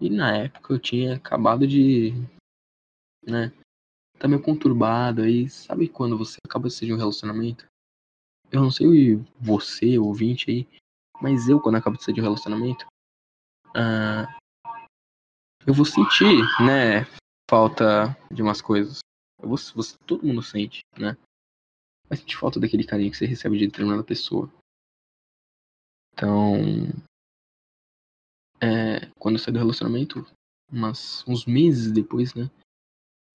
E 0.00 0.10
na 0.10 0.36
época 0.36 0.74
eu 0.74 0.80
tinha 0.80 1.14
acabado 1.14 1.64
de. 1.64 2.10
né? 3.24 3.52
Tá 4.18 4.26
meio 4.26 4.42
conturbado 4.42 5.22
aí. 5.22 5.48
Sabe 5.48 5.88
quando 5.88 6.18
você 6.18 6.38
acaba 6.44 6.68
de 6.68 6.86
de 6.86 6.92
um 6.92 6.96
relacionamento? 6.96 7.66
Eu 8.50 8.62
não 8.62 8.70
sei 8.70 9.14
você, 9.40 9.96
ouvinte 9.96 10.50
aí. 10.50 10.68
Mas 11.20 11.48
eu, 11.48 11.60
quando 11.60 11.76
acabo 11.76 11.96
de 11.96 12.02
sair 12.02 12.14
de 12.14 12.20
um 12.20 12.24
relacionamento. 12.24 12.84
Uh, 13.68 14.26
eu 15.64 15.72
vou 15.72 15.84
sentir, 15.84 16.42
né? 16.60 17.04
Falta 17.48 18.16
de 18.28 18.42
umas 18.42 18.60
coisas. 18.60 18.98
Eu 19.40 19.48
vou, 19.48 19.56
você, 19.56 19.96
todo 20.04 20.26
mundo 20.26 20.42
sente, 20.42 20.80
né? 20.98 21.16
Vai 22.12 22.18
sentir 22.18 22.36
falta 22.36 22.60
daquele 22.60 22.84
carinho 22.84 23.10
que 23.10 23.16
você 23.16 23.24
recebe 23.24 23.58
de 23.58 23.66
determinada 23.66 24.04
pessoa. 24.04 24.52
Então, 26.12 26.60
é, 28.60 29.10
quando 29.18 29.36
eu 29.36 29.38
saí 29.38 29.50
do 29.50 29.58
relacionamento, 29.58 30.26
umas, 30.70 31.26
uns 31.26 31.46
meses 31.46 31.90
depois, 31.90 32.34
né? 32.34 32.50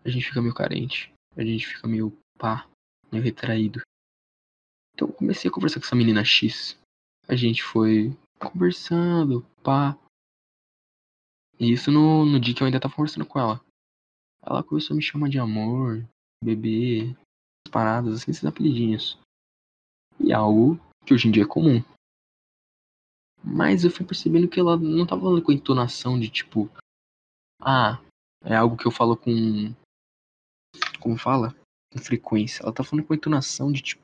a 0.05 0.09
gente 0.09 0.27
fica 0.27 0.41
meio 0.41 0.53
carente. 0.53 1.11
A 1.35 1.43
gente 1.43 1.65
fica 1.65 1.87
meio 1.87 2.15
pá, 2.37 2.69
meio 3.11 3.23
retraído. 3.23 3.81
Então 4.93 5.07
eu 5.07 5.13
comecei 5.13 5.49
a 5.49 5.53
conversar 5.53 5.79
com 5.79 5.85
essa 5.87 5.95
menina 5.95 6.23
X. 6.23 6.79
A 7.27 7.35
gente 7.35 7.63
foi 7.63 8.15
conversando, 8.39 9.43
pá. 9.63 9.97
E 11.59 11.71
isso 11.71 11.91
no, 11.91 12.25
no 12.25 12.39
dia 12.39 12.53
que 12.53 12.61
eu 12.61 12.67
ainda 12.67 12.79
tava 12.79 12.93
conversando 12.93 13.25
com 13.25 13.39
ela. 13.39 13.59
Ela 14.45 14.63
começou 14.63 14.93
a 14.93 14.97
me 14.97 15.01
chamar 15.01 15.29
de 15.29 15.39
amor, 15.39 16.07
bebê, 16.43 17.15
paradas, 17.67 18.21
assim, 18.21 18.31
esses 18.31 18.45
apelidinhos. 18.45 19.17
E 20.19 20.33
algo 20.33 20.79
que 21.05 21.13
hoje 21.13 21.27
em 21.27 21.31
dia 21.31 21.43
é 21.43 21.47
comum. 21.47 21.83
Mas 23.43 23.83
eu 23.83 23.91
fui 23.91 24.05
percebendo 24.05 24.47
que 24.47 24.59
ela 24.59 24.77
não 24.77 25.05
tava 25.05 25.21
falando 25.21 25.41
com 25.41 25.51
entonação 25.51 26.19
de 26.19 26.29
tipo. 26.29 26.69
Ah, 27.61 28.01
é 28.43 28.55
algo 28.55 28.77
que 28.77 28.85
eu 28.85 28.91
falo 28.91 29.15
com. 29.15 29.73
Como 30.99 31.17
fala? 31.17 31.55
Com 31.91 31.99
frequência. 31.99 32.63
Ela 32.63 32.73
tá 32.73 32.83
falando 32.83 33.05
com 33.05 33.13
entonação 33.13 33.71
de 33.71 33.81
tipo. 33.81 34.03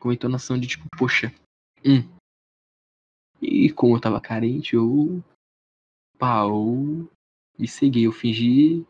Com 0.00 0.12
entonação 0.12 0.58
de 0.58 0.66
tipo, 0.66 0.84
poxa. 0.96 1.34
Hum. 1.84 2.16
E 3.42 3.70
como 3.72 3.96
eu 3.96 4.00
tava 4.00 4.20
carente, 4.20 4.74
eu. 4.74 5.22
Pá, 6.18 6.42
eu. 6.42 7.10
Me 7.58 7.68
segui, 7.68 8.04
eu 8.04 8.12
fingi. 8.12 8.86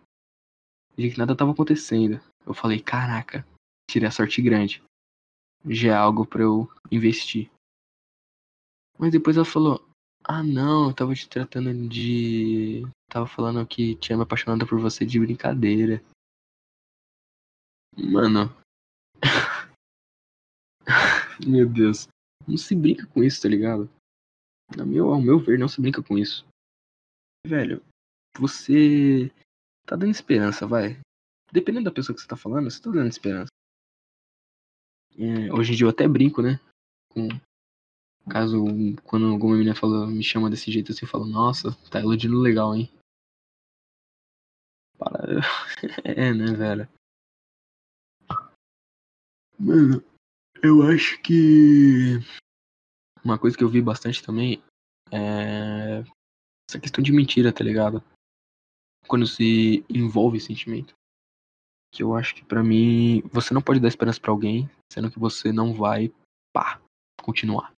De 0.97 1.11
que 1.11 1.19
nada 1.19 1.37
tava 1.37 1.53
acontecendo. 1.53 2.21
Eu 2.47 2.55
falei, 2.55 2.81
caraca, 2.81 3.47
tirei 3.91 4.09
a 4.09 4.13
sorte 4.13 4.41
grande. 4.41 4.83
Já 5.65 5.93
é 5.93 5.97
algo 5.97 6.25
para 6.25 6.43
eu 6.43 6.71
investir. 6.91 7.51
Mas 8.99 9.11
depois 9.11 9.37
ela 9.37 9.45
falou, 9.45 9.85
ah 10.25 10.43
não, 10.43 10.89
eu 10.89 10.95
tava 10.95 11.15
te 11.15 11.29
tratando 11.29 11.89
de. 11.89 12.83
Tava 13.11 13.27
falando 13.27 13.67
que 13.67 13.97
tinha 13.97 14.17
me 14.17 14.23
apaixonado 14.23 14.67
por 14.67 14.81
você 14.81 15.05
de 15.05 15.21
brincadeira. 15.21 16.03
Mano. 17.97 18.55
meu 21.47 21.69
Deus. 21.69 22.09
Não 22.47 22.57
se 22.57 22.75
brinca 22.75 23.07
com 23.07 23.25
isso, 23.25 23.43
tá 23.43 23.49
ligado? 23.49 23.91
Meu, 24.87 25.13
ao 25.13 25.21
meu 25.21 25.39
ver, 25.39 25.59
não 25.59 25.69
se 25.69 25.81
brinca 25.81 26.03
com 26.03 26.19
isso. 26.19 26.47
Velho, 27.47 27.83
você 28.39 29.31
tá 29.87 29.97
dando 29.97 30.11
esperança, 30.11 30.67
vai. 30.67 30.99
Dependendo 31.53 31.85
da 31.85 31.93
pessoa 31.93 32.15
que 32.15 32.23
você 32.23 32.29
tá 32.29 32.37
falando, 32.37 32.71
você 32.71 32.81
tá 32.81 32.91
dando 32.91 33.09
esperança. 33.09 33.51
É, 35.19 35.53
hoje 35.53 35.73
em 35.73 35.77
dia 35.77 35.87
eu 35.87 35.91
até 35.91 36.07
brinco, 36.07 36.43
né? 36.43 36.61
Com 37.09 37.29
Caso 38.29 38.65
quando 39.05 39.27
alguma 39.27 39.55
menina 39.55 39.75
fala, 39.75 40.05
me 40.05 40.23
chama 40.23 40.51
desse 40.51 40.71
jeito 40.71 40.91
assim, 40.91 41.05
eu 41.05 41.09
falo, 41.09 41.27
nossa, 41.27 41.73
tá 41.91 42.01
iludindo 42.01 42.41
legal, 42.41 42.75
hein? 42.75 42.91
Para. 44.99 45.41
é, 46.05 46.35
né, 46.35 46.53
velho? 46.53 46.89
Mano, 49.59 50.03
eu 50.61 50.83
acho 50.83 51.23
que. 51.23 52.19
Uma 53.25 53.39
coisa 53.39 53.57
que 53.57 53.63
eu 53.63 53.69
vi 53.69 53.81
bastante 53.81 54.23
também 54.23 54.61
é. 55.13 56.03
Essa 56.69 56.81
questão 56.81 57.03
de 57.03 57.13
mentira, 57.13 57.53
tá 57.53 57.63
ligado? 57.63 58.03
Quando 59.07 59.25
se 59.25 59.85
envolve 59.89 60.41
sentimento. 60.41 60.95
Que 61.97 62.03
eu 62.03 62.15
acho 62.15 62.35
que 62.35 62.45
para 62.45 62.63
mim. 62.63 63.23
Você 63.33 63.55
não 63.55 63.63
pode 63.63 63.81
dar 63.81 63.89
esperança 63.89 64.21
para 64.21 64.31
alguém, 64.31 64.69
sendo 64.93 65.11
que 65.11 65.19
você 65.19 65.53
não 65.53 65.73
vai. 65.73 66.13
pá, 66.53 66.81
continuar 67.23 67.77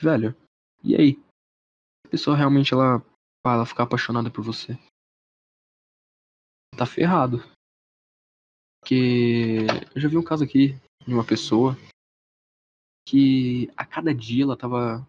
velho, 0.00 0.36
e 0.82 0.94
aí? 0.94 1.22
A 2.06 2.08
pessoa 2.08 2.36
realmente 2.36 2.72
ela, 2.72 3.04
ela 3.44 3.66
ficar 3.66 3.84
apaixonada 3.84 4.30
por 4.30 4.42
você. 4.42 4.78
Tá 6.76 6.86
ferrado. 6.86 7.38
Porque 8.80 9.66
eu 9.94 10.00
já 10.00 10.08
vi 10.08 10.16
um 10.16 10.22
caso 10.22 10.44
aqui 10.44 10.74
de 11.06 11.12
uma 11.12 11.24
pessoa 11.24 11.76
que 13.06 13.68
a 13.76 13.84
cada 13.84 14.14
dia 14.14 14.44
ela 14.44 14.56
tava. 14.56 15.06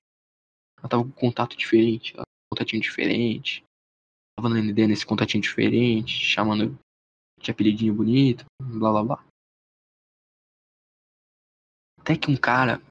Ela 0.80 0.90
tava 0.90 1.04
com 1.04 1.12
contato 1.12 1.56
diferente, 1.56 2.14
um 2.18 2.24
contatinho 2.54 2.82
diferente. 2.82 3.64
Tava 4.36 4.50
dando 4.50 4.70
ideia 4.70 4.88
nesse 4.88 5.06
contatinho 5.06 5.44
diferente, 5.44 6.14
chamando 6.14 6.78
de 7.40 7.52
apelidinho 7.52 7.94
bonito, 7.94 8.46
blá 8.62 8.92
blá 8.92 9.04
blá. 9.04 9.26
Até 12.00 12.18
que 12.18 12.32
um 12.32 12.38
cara, 12.38 12.82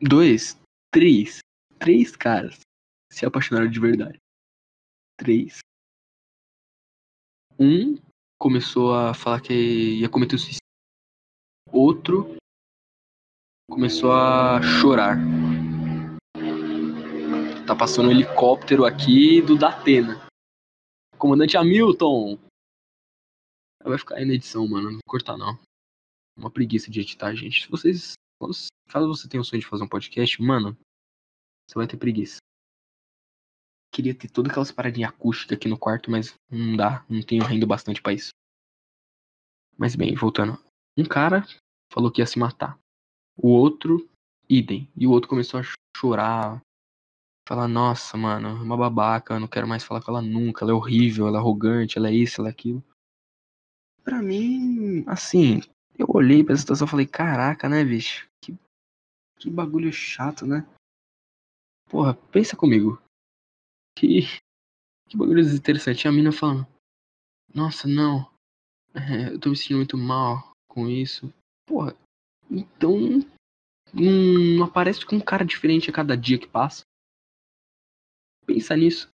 dois, 0.00 0.58
três, 0.92 1.38
três 1.78 2.16
caras 2.16 2.60
se 3.12 3.26
apaixonaram 3.26 3.70
de 3.70 3.80
verdade. 3.80 4.18
Três. 5.16 5.58
Um 7.58 7.96
começou 8.38 8.94
a 8.94 9.12
falar 9.12 9.40
que 9.40 10.00
ia 10.00 10.08
cometer 10.08 10.38
suicídio. 10.38 10.60
Outro 11.70 12.36
começou 13.70 14.12
a 14.12 14.60
chorar. 14.62 15.16
Tá 17.66 17.76
passando 17.76 18.08
um 18.08 18.10
helicóptero 18.10 18.84
aqui 18.84 19.40
do 19.42 19.56
Datena. 19.56 20.26
Comandante 21.18 21.56
Hamilton! 21.56 22.38
Vai 23.82 23.98
ficar 23.98 24.16
aí 24.16 24.24
na 24.24 24.34
edição, 24.34 24.66
mano. 24.68 24.86
Não 24.86 24.94
vou 24.94 25.02
cortar, 25.06 25.36
não. 25.36 25.58
Uma 26.36 26.50
preguiça 26.50 26.90
de 26.90 27.00
editar, 27.00 27.34
gente. 27.34 27.64
Se 27.64 27.70
vocês 27.70 28.14
Caso 28.88 29.06
você 29.06 29.28
tenha 29.28 29.40
o 29.40 29.44
sonho 29.44 29.60
de 29.60 29.68
fazer 29.68 29.84
um 29.84 29.88
podcast, 29.88 30.42
mano, 30.42 30.76
você 31.66 31.74
vai 31.74 31.86
ter 31.86 31.96
preguiça. 31.96 32.38
Queria 33.92 34.14
ter 34.14 34.28
todas 34.28 34.50
aquelas 34.50 34.72
paradinhas 34.72 35.10
acústicas 35.10 35.56
aqui 35.56 35.68
no 35.68 35.78
quarto, 35.78 36.10
mas 36.10 36.34
não 36.50 36.76
dá, 36.76 37.04
não 37.08 37.22
tenho 37.22 37.44
renda 37.44 37.66
bastante 37.66 38.00
para 38.00 38.14
isso. 38.14 38.30
Mas 39.76 39.94
bem, 39.94 40.14
voltando. 40.14 40.58
Um 40.96 41.04
cara 41.04 41.46
falou 41.92 42.10
que 42.10 42.20
ia 42.20 42.26
se 42.26 42.38
matar. 42.38 42.78
O 43.36 43.48
outro, 43.48 44.08
idem. 44.48 44.90
E 44.96 45.06
o 45.06 45.10
outro 45.10 45.28
começou 45.28 45.60
a 45.60 45.62
chorar. 45.96 46.60
Falar, 47.48 47.68
nossa, 47.68 48.16
mano, 48.16 48.48
é 48.48 48.52
uma 48.62 48.76
babaca, 48.76 49.34
eu 49.34 49.40
não 49.40 49.48
quero 49.48 49.66
mais 49.68 49.84
falar 49.84 50.02
com 50.02 50.10
ela 50.10 50.22
nunca. 50.22 50.64
Ela 50.64 50.72
é 50.72 50.74
horrível, 50.74 51.26
ela 51.26 51.38
é 51.38 51.40
arrogante, 51.40 51.98
ela 51.98 52.08
é 52.08 52.14
isso, 52.14 52.40
ela 52.40 52.48
é 52.48 52.52
aquilo. 52.52 52.82
Pra 54.04 54.22
mim, 54.22 55.04
assim, 55.06 55.60
eu 55.98 56.06
olhei 56.08 56.42
pra 56.42 56.56
situação 56.56 56.86
e 56.86 56.90
falei, 56.90 57.06
caraca, 57.06 57.68
né, 57.68 57.84
bicho? 57.84 58.28
Que, 58.42 58.56
que 59.38 59.50
bagulho 59.50 59.92
chato, 59.92 60.46
né? 60.46 60.66
Porra, 61.88 62.14
pensa 62.14 62.56
comigo. 62.56 63.00
Que, 63.96 64.22
que 65.08 65.16
bagulho 65.16 65.42
interessante. 65.42 66.08
A 66.08 66.12
mina 66.12 66.32
falando, 66.32 66.66
nossa, 67.54 67.86
não. 67.86 68.30
É, 68.94 69.34
eu 69.34 69.40
tô 69.40 69.50
me 69.50 69.56
sentindo 69.56 69.76
muito 69.76 69.96
mal 69.96 70.50
com 70.68 70.88
isso. 70.88 71.32
Porra, 71.66 71.96
então 72.50 72.96
não, 73.92 74.56
não 74.58 74.64
aparece 74.64 75.04
com 75.04 75.16
um 75.16 75.20
cara 75.20 75.44
diferente 75.44 75.90
a 75.90 75.92
cada 75.92 76.16
dia 76.16 76.38
que 76.38 76.46
passa. 76.46 76.82
Pensa 78.46 78.76
nisso. 78.76 79.08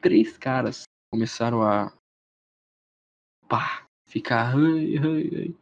Três 0.00 0.36
caras 0.36 0.84
começaram 1.10 1.62
a. 1.62 1.92
Pá, 3.54 3.86
ficar. 4.08 4.56
Ai, 4.56 4.98
ai, 4.98 5.30
ai. 5.38 5.56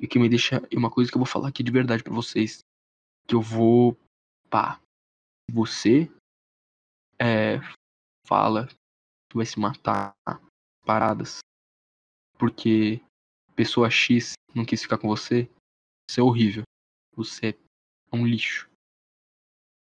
E 0.00 0.06
o 0.06 0.08
que 0.08 0.18
me 0.18 0.28
deixa. 0.28 0.60
E 0.68 0.76
uma 0.76 0.90
coisa 0.90 1.08
que 1.08 1.16
eu 1.16 1.20
vou 1.20 1.32
falar 1.32 1.46
aqui 1.46 1.62
de 1.62 1.70
verdade 1.70 2.02
para 2.02 2.12
vocês. 2.12 2.58
Que 3.24 3.36
eu 3.36 3.40
vou. 3.40 3.96
Pá. 4.50 4.80
Você. 5.52 6.10
É. 7.16 7.60
Fala 8.26 8.66
que 9.30 9.36
vai 9.36 9.46
se 9.46 9.60
matar. 9.60 10.12
Paradas. 10.84 11.38
Porque. 12.36 13.00
Pessoa 13.54 13.88
X 13.88 14.32
não 14.52 14.64
quis 14.64 14.82
ficar 14.82 14.98
com 14.98 15.06
você. 15.06 15.48
Isso 16.10 16.18
é 16.18 16.22
horrível. 16.22 16.64
Você 17.14 17.50
é 18.10 18.16
um 18.16 18.26
lixo. 18.26 18.68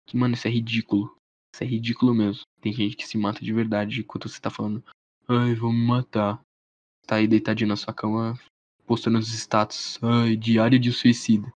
Que, 0.09 0.17
mano, 0.17 0.33
isso 0.33 0.47
é 0.47 0.51
ridículo. 0.51 1.15
Isso 1.53 1.63
é 1.63 1.67
ridículo 1.67 2.13
mesmo. 2.13 2.43
Tem 2.59 2.73
gente 2.73 2.97
que 2.97 3.07
se 3.07 3.17
mata 3.17 3.39
de 3.39 3.53
verdade 3.53 4.01
enquanto 4.01 4.27
você 4.27 4.41
tá 4.41 4.49
falando. 4.49 4.83
Ai, 5.25 5.55
vou 5.55 5.71
me 5.71 5.85
matar 5.85 6.45
tá 7.07 7.15
aí 7.15 7.27
deitadinho 7.27 7.69
na 7.69 7.77
sua 7.77 7.93
cama, 7.93 8.37
postando 8.85 9.17
os 9.17 9.33
status. 9.33 9.97
Ai, 10.03 10.35
diário 10.35 10.77
de 10.77 10.91
suicida. 10.91 11.51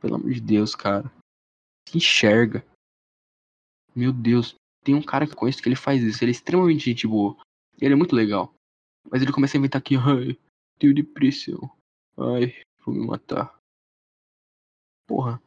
Pelo 0.00 0.16
amor 0.16 0.32
de 0.32 0.40
Deus, 0.40 0.74
cara. 0.74 1.12
Se 1.88 1.98
enxerga. 1.98 2.66
Meu 3.94 4.12
Deus. 4.12 4.54
Tem 4.82 4.94
um 4.94 5.02
cara 5.02 5.26
que 5.26 5.32
eu 5.32 5.36
conheço 5.36 5.62
que 5.62 5.68
ele 5.68 5.76
faz 5.76 6.02
isso. 6.02 6.24
Ele 6.24 6.30
é 6.30 6.32
extremamente 6.32 6.86
gente 6.86 7.06
boa. 7.06 7.36
Ele 7.80 7.92
é 7.92 7.96
muito 7.96 8.16
legal. 8.16 8.54
Mas 9.10 9.22
ele 9.22 9.32
começa 9.32 9.56
a 9.56 9.58
inventar 9.58 9.80
aqui. 9.80 9.96
Ai, 9.96 10.38
tenho 10.78 10.94
depressão. 10.94 11.70
Ai, 12.16 12.62
vou 12.84 12.94
me 12.94 13.06
matar. 13.06 13.54
Porra. 15.06 15.42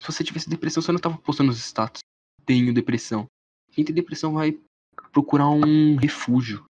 Se 0.00 0.10
você 0.10 0.24
tivesse 0.24 0.48
depressão, 0.48 0.82
você 0.82 0.92
não 0.92 1.00
tava 1.00 1.18
postando 1.18 1.50
os 1.50 1.58
status. 1.58 2.00
Tenho 2.46 2.72
depressão. 2.72 3.26
Quem 3.72 3.84
tem 3.84 3.94
depressão 3.94 4.34
vai 4.34 4.58
procurar 5.12 5.48
um 5.50 5.96
refúgio. 5.96 6.64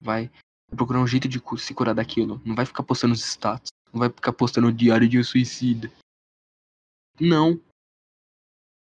Vai 0.00 0.30
procurar 0.76 1.00
um 1.00 1.06
jeito 1.06 1.28
de 1.28 1.40
se 1.58 1.74
curar 1.74 1.94
daquilo. 1.94 2.40
Não 2.44 2.54
vai 2.54 2.66
ficar 2.66 2.82
postando 2.82 3.14
os 3.14 3.24
status. 3.24 3.70
Não 3.92 4.00
vai 4.00 4.10
ficar 4.10 4.32
postando 4.32 4.68
o 4.68 4.72
diário 4.72 5.08
de 5.08 5.18
um 5.18 5.24
suicida. 5.24 5.90
Não. 7.20 7.60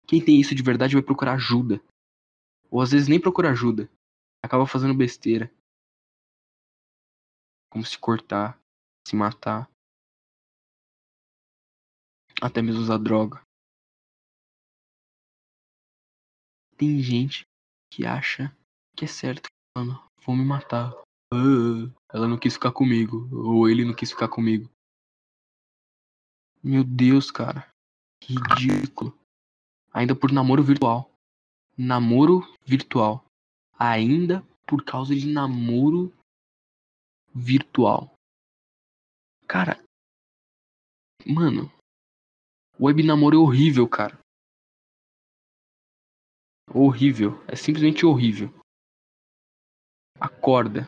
Quem 0.08 0.24
tem 0.24 0.40
isso 0.40 0.56
de 0.56 0.64
verdade 0.64 0.96
vai 0.96 1.04
procurar 1.04 1.34
ajuda. 1.34 1.82
Ou 2.70 2.82
às 2.82 2.92
vezes 2.92 3.08
nem 3.08 3.20
procura 3.20 3.52
ajuda. 3.52 3.90
acaba 4.44 4.66
fazendo 4.66 4.94
besteira. 4.94 5.52
Como 7.70 7.86
se 7.86 7.98
cortar, 7.98 8.60
se 9.08 9.16
matar. 9.16 9.70
Até 12.42 12.62
mesmo 12.62 12.82
usar 12.82 12.98
droga. 12.98 13.42
Tem 16.78 17.02
gente 17.02 17.46
que 17.92 18.06
acha 18.06 18.56
que 18.98 19.06
é 19.06 19.08
certo, 19.08 19.48
mano. 19.78 20.04
Vou 20.26 20.36
me 20.36 20.44
matar. 20.44 21.03
Ela 22.12 22.28
não 22.28 22.38
quis 22.38 22.54
ficar 22.54 22.72
comigo. 22.72 23.28
Ou 23.32 23.70
ele 23.70 23.86
não 23.86 23.94
quis 23.94 24.12
ficar 24.12 24.28
comigo. 24.28 24.70
Meu 26.64 26.84
Deus, 26.84 27.32
cara. 27.32 27.68
Ridículo. 28.24 29.18
Ainda 29.92 30.16
por 30.16 30.32
namoro 30.32 30.64
virtual. 30.64 31.12
Namoro 31.78 32.42
virtual. 32.66 33.26
Ainda 33.78 34.42
por 34.66 34.84
causa 34.84 35.14
de 35.16 35.28
namoro 35.28 36.14
virtual. 37.34 38.14
Cara. 39.48 39.84
Mano. 41.26 41.72
Web 42.80 43.04
namoro 43.04 43.38
é 43.38 43.40
horrível, 43.40 43.88
cara. 43.88 44.18
Horrível. 46.74 47.44
É 47.48 47.56
simplesmente 47.56 48.06
horrível. 48.06 48.50
Acorda. 50.20 50.88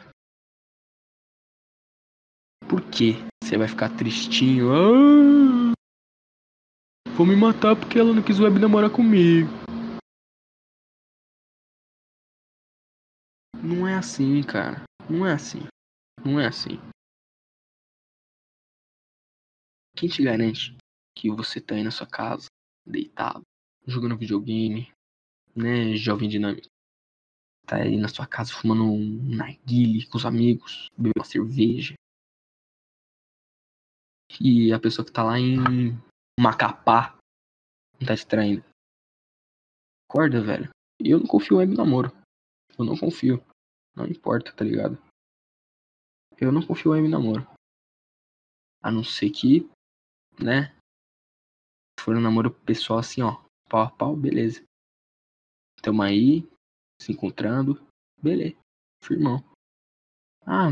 Por 2.68 2.82
que 2.82 3.14
você 3.44 3.58
vai 3.58 3.68
ficar 3.68 3.96
tristinho? 3.96 4.74
Ah, 4.74 5.74
vou 7.16 7.26
me 7.26 7.36
matar 7.36 7.76
porque 7.76 8.00
ela 8.00 8.12
não 8.12 8.24
quis 8.24 8.40
web 8.40 8.58
namorar 8.58 8.90
comigo. 8.90 9.50
Não 13.62 13.88
é 13.88 13.94
assim, 13.94 14.42
cara. 14.42 14.84
Não 15.08 15.28
é 15.28 15.34
assim. 15.34 15.60
Não 16.26 16.40
é 16.40 16.48
assim. 16.48 16.80
Quem 19.96 20.10
te 20.10 20.24
garante 20.24 20.76
que 21.16 21.30
você 21.30 21.62
tá 21.62 21.76
aí 21.76 21.84
na 21.84 21.92
sua 21.92 22.08
casa, 22.08 22.48
deitado, 22.86 23.42
jogando 23.86 24.18
videogame, 24.18 24.92
né, 25.56 25.96
jovem 25.96 26.28
dinâmico? 26.28 26.68
Tá 27.68 27.78
aí 27.78 27.96
na 27.96 28.08
sua 28.08 28.26
casa 28.26 28.54
fumando 28.54 28.84
um 28.86 29.36
narguile 29.36 30.08
com 30.08 30.18
os 30.18 30.26
amigos, 30.26 30.88
bebendo 30.98 31.14
uma 31.20 31.26
cerveja. 31.26 31.94
E 34.40 34.74
a 34.74 34.80
pessoa 34.80 35.06
que 35.06 35.12
tá 35.12 35.24
lá 35.24 35.40
em 35.40 35.58
Macapá 36.40 37.18
não 38.00 38.08
tá 38.08 38.16
te 38.16 38.26
traindo. 38.26 38.64
Acorda, 40.10 40.42
velho. 40.42 40.70
Eu 41.00 41.20
não 41.20 41.28
confio 41.28 41.62
em 41.62 41.74
namoro. 41.74 42.12
Eu 42.78 42.86
não 42.86 42.98
confio. 42.98 43.44
Não 43.96 44.06
importa, 44.06 44.54
tá 44.54 44.64
ligado? 44.64 44.98
Eu 46.38 46.52
não 46.52 46.66
confio 46.66 46.96
em 46.96 47.10
namoro. 47.10 47.48
A 48.82 48.92
não 48.92 49.04
ser 49.04 49.30
que, 49.30 49.70
né? 50.40 50.76
For 52.00 52.16
um 52.16 52.22
namoro 52.22 52.52
pessoal 52.52 53.00
assim, 53.00 53.22
ó. 53.22 53.44
Pau 53.70 53.82
a 53.82 53.90
pau, 53.90 54.16
beleza. 54.16 54.64
Tamo 55.82 56.04
aí, 56.04 56.48
se 57.02 57.12
encontrando. 57.12 57.82
Beleza. 58.22 58.58
Firmão. 59.04 59.44
Ah, 60.46 60.70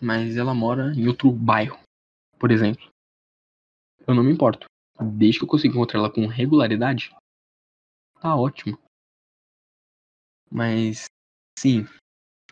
mas 0.00 0.36
ela 0.36 0.54
mora 0.54 0.92
em 0.94 1.06
outro 1.06 1.30
bairro, 1.30 1.78
por 2.38 2.50
exemplo. 2.50 2.91
Eu 4.06 4.14
não 4.14 4.24
me 4.24 4.32
importo. 4.32 4.66
Desde 5.00 5.38
que 5.38 5.44
eu 5.44 5.48
consiga 5.48 5.74
encontrar 5.74 6.00
ela 6.00 6.12
com 6.12 6.26
regularidade, 6.26 7.14
tá 8.20 8.36
ótimo. 8.36 8.78
Mas, 10.50 11.06
sim, 11.58 11.84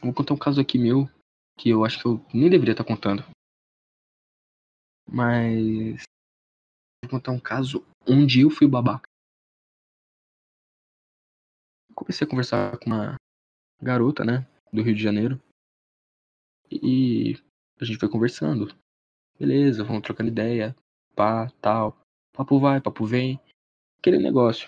vou 0.01 0.15
contar 0.15 0.35
um 0.35 0.39
caso 0.39 0.61
aqui 0.61 0.79
meu 0.79 1.07
que 1.59 1.69
eu 1.69 1.85
acho 1.85 2.01
que 2.01 2.07
eu 2.07 2.25
nem 2.33 2.49
deveria 2.49 2.73
estar 2.73 2.85
contando. 2.85 3.23
Mas, 5.07 6.03
vou 7.03 7.11
contar 7.11 7.33
um 7.33 7.41
caso 7.41 7.85
onde 8.09 8.41
eu 8.41 8.51
fui 8.51 8.67
babaca. 8.67 9.09
Comecei 11.95 12.27
a 12.27 12.31
conversar 12.31 12.79
com 12.79 12.87
uma 12.87 13.17
garota, 13.83 14.25
né, 14.25 14.47
do 14.73 14.83
Rio 14.83 14.95
de 14.95 15.03
Janeiro. 15.03 15.41
E 16.71 17.35
a 17.79 17.85
gente 17.85 17.99
foi 17.99 18.09
conversando. 18.09 18.75
Beleza, 19.39 19.85
vamos 19.85 20.03
trocando 20.03 20.31
ideia 20.31 20.75
pá, 21.21 21.51
tal. 21.61 21.99
Papo 22.33 22.59
vai, 22.59 22.81
papo 22.81 23.05
vem. 23.05 23.39
Aquele 23.99 24.17
negócio. 24.17 24.65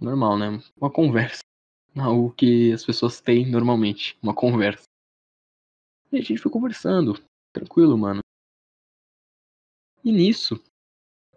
Normal, 0.00 0.36
né? 0.36 0.46
Uma 0.76 0.90
conversa. 0.90 1.38
O 1.96 2.32
que 2.32 2.72
as 2.72 2.84
pessoas 2.84 3.20
têm 3.20 3.48
normalmente. 3.48 4.18
Uma 4.20 4.34
conversa. 4.34 4.82
E 6.10 6.18
a 6.18 6.20
gente 6.20 6.38
foi 6.38 6.50
conversando. 6.50 7.14
Tranquilo, 7.52 7.96
mano. 7.96 8.18
E 10.02 10.10
nisso, 10.10 10.60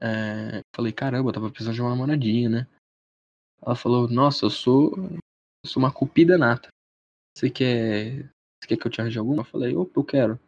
é, 0.02 0.62
falei, 0.76 0.92
caramba, 0.92 1.30
eu 1.30 1.34
tava 1.34 1.52
precisando 1.52 1.76
de 1.76 1.82
uma 1.82 1.92
namoradinha, 1.92 2.50
né? 2.50 2.68
Ela 3.62 3.76
falou, 3.76 4.08
nossa, 4.08 4.46
eu 4.46 4.50
sou. 4.50 4.98
Eu 4.98 5.70
sou 5.70 5.80
uma 5.84 5.94
cupida 5.94 6.40
nata. 6.40 6.70
Você 7.38 7.52
quer. 7.52 8.24
Você 8.60 8.70
quer 8.70 8.78
que 8.78 8.88
eu 8.88 8.92
te 8.92 9.00
arranje 9.00 9.20
alguma? 9.20 9.42
Eu 9.42 9.46
falei, 9.46 9.76
opa, 9.76 10.00
eu 10.00 10.04
quero. 10.04 10.40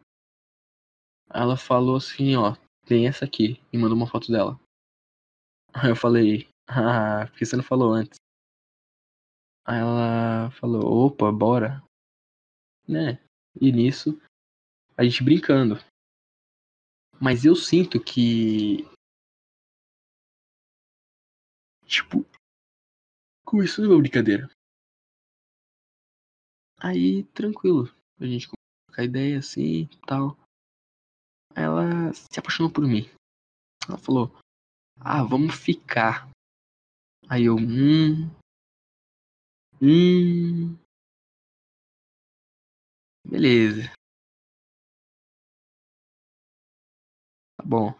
Ela 1.32 1.56
falou 1.56 1.96
assim, 1.96 2.34
ó, 2.34 2.56
tem 2.86 3.06
essa 3.06 3.24
aqui. 3.24 3.60
E 3.72 3.78
mandou 3.78 3.96
uma 3.96 4.06
foto 4.06 4.30
dela. 4.30 4.58
Aí 5.72 5.90
eu 5.90 5.96
falei, 5.96 6.48
ah, 6.68 7.26
por 7.26 7.38
que 7.38 7.46
você 7.46 7.56
não 7.56 7.64
falou 7.64 7.92
antes? 7.92 8.18
Aí 9.64 9.78
ela 9.78 10.50
falou, 10.52 11.06
opa, 11.06 11.30
bora. 11.30 11.82
Né? 12.88 13.22
E 13.60 13.70
nisso, 13.70 14.20
a 14.96 15.04
gente 15.04 15.22
brincando. 15.22 15.76
Mas 17.20 17.44
eu 17.44 17.54
sinto 17.54 18.02
que. 18.02 18.88
Tipo. 21.86 22.24
Com 23.44 23.62
isso 23.62 23.82
não 23.82 23.90
é 23.90 23.94
uma 23.94 24.00
brincadeira. 24.00 24.48
Aí, 26.78 27.24
tranquilo. 27.34 27.92
A 28.18 28.26
gente 28.26 28.48
com 28.48 28.54
a 28.96 29.04
ideia 29.04 29.38
assim 29.38 29.88
tal 30.06 30.36
ela 31.60 32.12
se 32.12 32.38
apaixonou 32.38 32.72
por 32.72 32.86
mim. 32.86 33.08
Ela 33.88 33.98
falou: 33.98 34.30
Ah, 34.98 35.22
vamos 35.22 35.54
ficar. 35.54 36.28
Aí 37.28 37.44
eu, 37.44 37.56
hum. 37.56 38.28
Hum. 39.80 40.76
Beleza. 43.24 43.92
Tá 47.56 47.64
bom. 47.64 47.94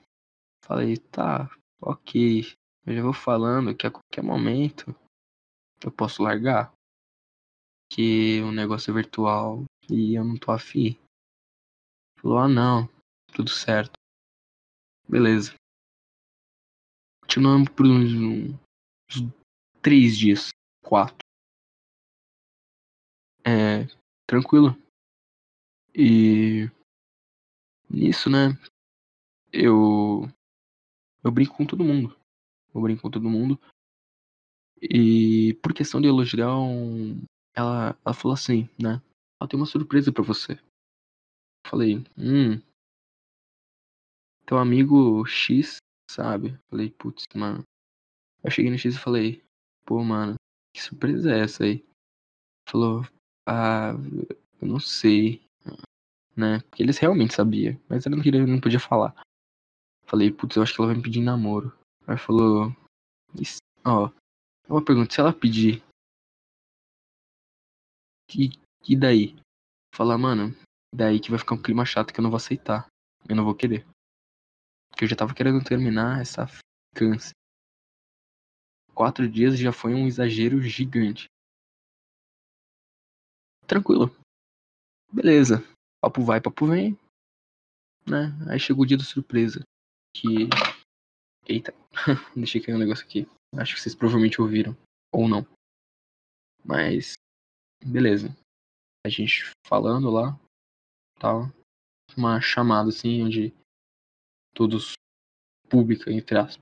Falei, 0.65 0.97
tá, 0.97 1.51
ok. 1.81 2.43
Eu 2.87 2.95
já 2.95 3.03
vou 3.03 3.13
falando 3.13 3.75
que 3.77 3.87
a 3.87 3.91
qualquer 3.91 4.23
momento 4.23 4.95
eu 5.85 5.93
posso 5.93 6.23
largar. 6.23 6.73
Que 7.91 8.41
o 8.43 8.53
negócio 8.53 8.91
é 8.91 8.95
virtual 8.95 9.65
e 9.89 10.15
eu 10.15 10.25
não 10.25 10.37
tô 10.37 10.53
afim. 10.53 10.99
Falou, 12.21 12.39
ah 12.39 12.49
não, 12.49 12.89
tudo 13.31 13.51
certo. 13.51 13.93
Beleza. 15.09 15.55
Continuamos 17.23 17.69
por 17.71 17.87
uns, 17.87 18.13
uns 18.13 19.33
três 19.83 20.17
dias. 20.17 20.51
Quatro. 20.83 21.19
É. 23.45 23.87
Tranquilo. 24.27 24.77
E. 25.95 26.71
Nisso, 27.89 28.31
né? 28.31 28.51
Eu. 29.53 30.23
Eu 31.23 31.31
brinco 31.31 31.57
com 31.57 31.67
todo 31.67 31.85
mundo. 31.85 32.17
Eu 32.75 32.81
brinco 32.81 33.03
com 33.03 33.11
todo 33.11 33.29
mundo. 33.29 33.61
E 34.81 35.55
por 35.63 35.75
questão 35.75 36.01
de 36.01 36.09
elogiar, 36.09 36.49
ela, 37.55 37.99
ela 38.05 38.15
falou 38.15 38.35
assim, 38.35 38.69
né? 38.81 39.03
Ela 39.39 39.49
tem 39.49 39.59
uma 39.59 39.67
surpresa 39.67 40.13
para 40.13 40.25
você. 40.25 40.53
Eu 40.53 41.71
falei, 41.71 42.05
hum, 42.17 42.61
teu 44.47 44.59
amigo 44.59 45.25
X, 45.27 45.77
sabe? 46.11 46.59
Falei, 46.69 46.91
putz, 46.91 47.25
mano. 47.35 47.63
Eu 48.43 48.51
cheguei 48.51 48.71
no 48.71 48.79
X 48.79 48.95
e 48.95 48.99
falei, 48.99 49.43
pô, 49.85 50.03
mano, 50.03 50.35
que 50.75 50.83
surpresa 50.83 51.33
é 51.33 51.41
essa 51.41 51.65
aí? 51.65 51.85
Falou, 52.69 53.03
ah, 53.47 53.93
eu 54.61 54.69
não 54.69 54.81
sei, 54.81 55.43
né? 56.37 56.61
Porque 56.61 56.83
eles 56.83 56.99
realmente 56.99 57.35
sabiam, 57.35 57.79
mas 57.89 58.07
ela 58.07 58.17
não 58.17 58.23
queria, 58.23 58.47
não 58.47 58.61
podia 58.61 58.81
falar. 58.81 59.15
Falei, 60.07 60.31
putz, 60.31 60.57
eu 60.57 60.63
acho 60.63 60.75
que 60.75 60.81
ela 60.81 60.89
vai 60.89 60.97
me 60.97 61.03
pedir 61.03 61.21
namoro. 61.21 61.73
Aí 62.07 62.17
falou, 62.17 62.75
ó, 63.85 64.11
uma 64.69 64.85
pergunta, 64.85 65.15
se 65.15 65.21
ela 65.21 65.33
pedir, 65.33 65.83
que, 68.31 68.51
que 68.83 68.97
daí? 68.97 69.37
Falar, 69.93 70.17
mano, 70.17 70.55
daí 70.95 71.19
que 71.19 71.31
vai 71.31 71.39
ficar 71.39 71.57
um 71.57 71.63
clima 71.63 71.85
chato 71.85 72.13
que 72.13 72.21
eu 72.21 72.23
não 72.23 72.31
vou 72.31 72.37
aceitar. 72.37 72.87
Eu 73.29 73.35
não 73.35 73.45
vou 73.45 73.55
querer. 73.55 73.85
Que 75.01 75.05
eu 75.05 75.09
já 75.09 75.17
tava 75.17 75.33
querendo 75.33 75.65
terminar 75.65 76.21
essa 76.21 76.47
ficância. 76.47 77.31
Quatro 78.95 79.27
dias 79.27 79.59
já 79.59 79.73
foi 79.73 79.95
um 79.95 80.07
exagero 80.07 80.61
gigante. 80.61 81.25
Tranquilo. 83.67 84.15
Beleza. 85.11 85.65
Papo 86.03 86.23
vai, 86.23 86.39
papo 86.39 86.67
vem. 86.67 86.99
Né? 88.07 88.29
Aí 88.51 88.61
chegou 88.61 88.83
o 88.83 88.87
dia 88.87 88.99
da 88.99 89.03
surpresa. 89.03 89.63
Que. 90.15 90.51
Eita. 91.49 91.73
Deixei 92.37 92.61
cair 92.61 92.75
um 92.75 92.79
negócio 92.79 93.07
aqui. 93.07 93.27
Acho 93.57 93.77
que 93.77 93.81
vocês 93.81 93.95
provavelmente 93.95 94.39
ouviram. 94.39 94.77
Ou 95.15 95.27
não. 95.27 95.47
Mas. 96.63 97.15
Beleza. 97.83 98.37
A 99.07 99.09
gente 99.09 99.51
falando 99.67 100.11
lá. 100.11 100.39
Tal. 101.19 101.51
Uma 102.15 102.39
chamada 102.43 102.91
assim, 102.91 103.23
onde. 103.23 103.59
Todos. 104.55 104.95
Pública, 105.69 106.11
entre 106.11 106.37
aspas. 106.37 106.59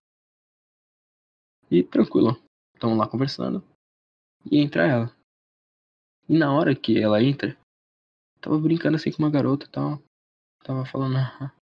E 1.70 1.82
tranquilo. 1.82 2.36
Estamos 2.74 2.98
lá 2.98 3.08
conversando. 3.08 3.64
E 4.50 4.58
entra 4.58 4.86
ela. 4.86 5.16
E 6.28 6.36
na 6.36 6.52
hora 6.52 6.76
que 6.76 6.98
ela 6.98 7.22
entra, 7.22 7.58
tava 8.40 8.58
brincando 8.58 8.96
assim 8.96 9.10
com 9.10 9.22
uma 9.22 9.30
garota 9.30 9.66
e 9.66 9.70
tal. 9.70 10.02
Tava 10.62 10.84
falando. 10.84 11.16
Ah, 11.16 11.54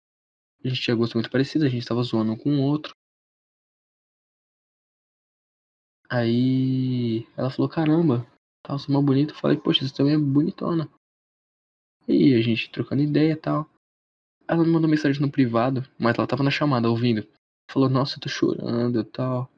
a 0.65 0.69
gente 0.69 0.81
tinha 0.81 0.97
gosto 0.97 1.15
muito 1.15 1.31
parecido, 1.31 1.67
a 1.67 1.69
gente 1.69 1.87
tava 1.87 2.03
zoando 2.03 2.33
um 2.33 2.37
com 2.39 2.51
o 2.57 2.63
outro. 2.63 2.95
Aí 6.09 7.27
ela 7.37 7.51
falou, 7.51 7.69
caramba, 7.69 8.27
tal, 8.63 8.79
você 8.79 8.91
é 8.91 8.95
mó 8.95 9.03
bonito. 9.03 9.35
Eu 9.35 9.39
falei, 9.39 9.59
poxa, 9.59 9.87
você 9.87 9.95
também 9.95 10.15
é 10.15 10.19
bonitona. 10.19 10.89
E 12.09 12.35
a 12.35 12.41
gente 12.41 12.71
trocando 12.71 13.03
ideia 13.03 13.33
e 13.33 13.37
tal. 13.37 13.69
Ela 14.46 14.62
me 14.64 14.70
mandou 14.70 14.88
mensagem 14.88 15.20
no 15.20 15.30
privado, 15.30 15.83
mas 15.98 16.16
ela 16.16 16.26
tava 16.26 16.42
na 16.42 16.50
chamada 16.50 16.90
ouvindo. 16.90 17.26
Falou, 17.70 17.88
nossa, 17.88 18.16
eu 18.16 18.20
tô 18.20 18.28
chorando 18.28 19.00
e 19.00 19.04
tal. 19.04 19.50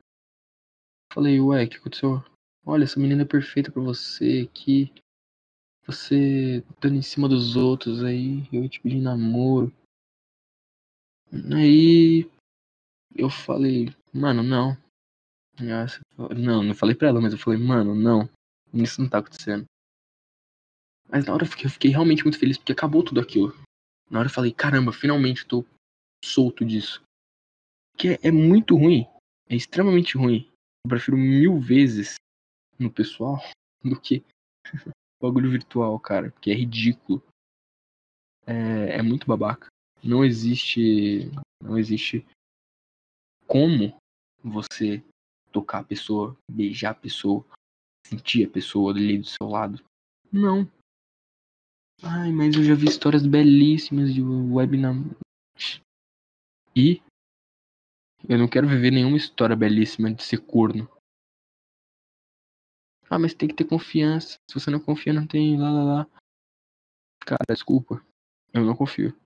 Falei, 1.12 1.40
ué, 1.40 1.64
o 1.64 1.68
que 1.68 1.76
aconteceu? 1.76 2.24
Olha, 2.64 2.84
essa 2.84 3.00
menina 3.00 3.22
é 3.22 3.26
perfeita 3.26 3.70
pra 3.72 3.82
você 3.82 4.48
aqui. 4.48 4.92
Você 5.86 6.64
dando 6.80 6.96
em 6.96 7.02
cima 7.02 7.28
dos 7.28 7.56
outros 7.56 8.02
aí, 8.02 8.48
eu 8.52 8.68
te 8.68 8.80
pedi 8.80 9.00
namoro. 9.00 9.72
Aí 11.54 12.28
eu 13.14 13.30
falei, 13.30 13.94
mano, 14.12 14.42
não. 14.42 14.76
Não, 16.36 16.62
não 16.62 16.74
falei 16.74 16.94
pra 16.94 17.08
ela, 17.08 17.20
mas 17.20 17.32
eu 17.32 17.38
falei, 17.38 17.58
mano, 17.58 17.94
não. 17.94 18.28
Isso 18.74 19.00
não 19.00 19.08
tá 19.08 19.18
acontecendo. 19.18 19.64
Mas 21.08 21.24
na 21.24 21.34
hora 21.34 21.44
eu 21.44 21.48
fiquei, 21.48 21.66
eu 21.66 21.70
fiquei 21.70 21.90
realmente 21.90 22.24
muito 22.24 22.38
feliz 22.38 22.58
porque 22.58 22.72
acabou 22.72 23.02
tudo 23.02 23.20
aquilo. 23.20 23.54
Na 24.10 24.20
hora 24.20 24.28
eu 24.28 24.32
falei, 24.32 24.52
caramba, 24.52 24.92
finalmente 24.92 25.46
tô 25.46 25.64
solto 26.24 26.64
disso. 26.64 27.02
Que 27.96 28.10
é, 28.10 28.18
é 28.24 28.30
muito 28.30 28.76
ruim. 28.76 29.06
É 29.48 29.56
extremamente 29.56 30.16
ruim. 30.16 30.50
Eu 30.84 30.90
prefiro 30.90 31.16
mil 31.16 31.60
vezes 31.60 32.14
no 32.78 32.90
pessoal 32.90 33.38
do 33.82 34.00
que 34.00 34.24
bagulho 35.20 35.50
virtual, 35.50 35.98
cara. 35.98 36.30
Porque 36.30 36.50
é 36.50 36.54
ridículo. 36.54 37.22
É, 38.46 38.98
é 38.98 39.02
muito 39.02 39.26
babaca. 39.26 39.66
Não 40.02 40.24
existe. 40.24 41.30
Não 41.62 41.78
existe 41.78 42.24
como 43.46 43.96
você 44.42 45.02
tocar 45.50 45.80
a 45.80 45.84
pessoa, 45.84 46.36
beijar 46.50 46.90
a 46.90 46.94
pessoa, 46.94 47.44
sentir 48.06 48.46
a 48.46 48.50
pessoa 48.50 48.92
ali 48.92 49.18
do 49.18 49.26
seu 49.26 49.48
lado. 49.48 49.82
Não. 50.30 50.70
Ai, 52.02 52.30
mas 52.30 52.54
eu 52.54 52.62
já 52.62 52.74
vi 52.74 52.86
histórias 52.86 53.26
belíssimas 53.26 54.12
de 54.12 54.22
web. 54.22 54.76
E 56.74 57.02
eu 58.28 58.38
não 58.38 58.48
quero 58.48 58.68
viver 58.68 58.90
nenhuma 58.90 59.16
história 59.16 59.56
belíssima 59.56 60.12
de 60.12 60.22
ser 60.22 60.38
corno. 60.38 60.88
Ah, 63.08 63.18
mas 63.18 63.34
tem 63.34 63.48
que 63.48 63.54
ter 63.54 63.64
confiança. 63.64 64.36
Se 64.50 64.58
você 64.58 64.70
não 64.70 64.80
confia, 64.80 65.12
não 65.12 65.26
tem 65.26 65.58
lá 65.58 65.70
lá 65.70 65.84
lá. 65.84 66.06
Cara, 67.20 67.44
desculpa. 67.48 68.04
Eu 68.52 68.64
não 68.64 68.76
confio. 68.76 69.18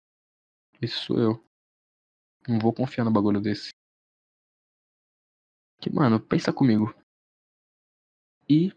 Esse 0.80 0.94
sou 0.94 1.18
eu. 1.18 1.44
Não 2.46 2.58
vou 2.58 2.72
confiar 2.72 3.04
no 3.04 3.12
bagulho 3.12 3.40
desse. 3.40 3.70
Que, 5.80 5.90
mano, 5.90 6.20
pensa 6.20 6.52
comigo. 6.52 6.94
E. 8.48 8.72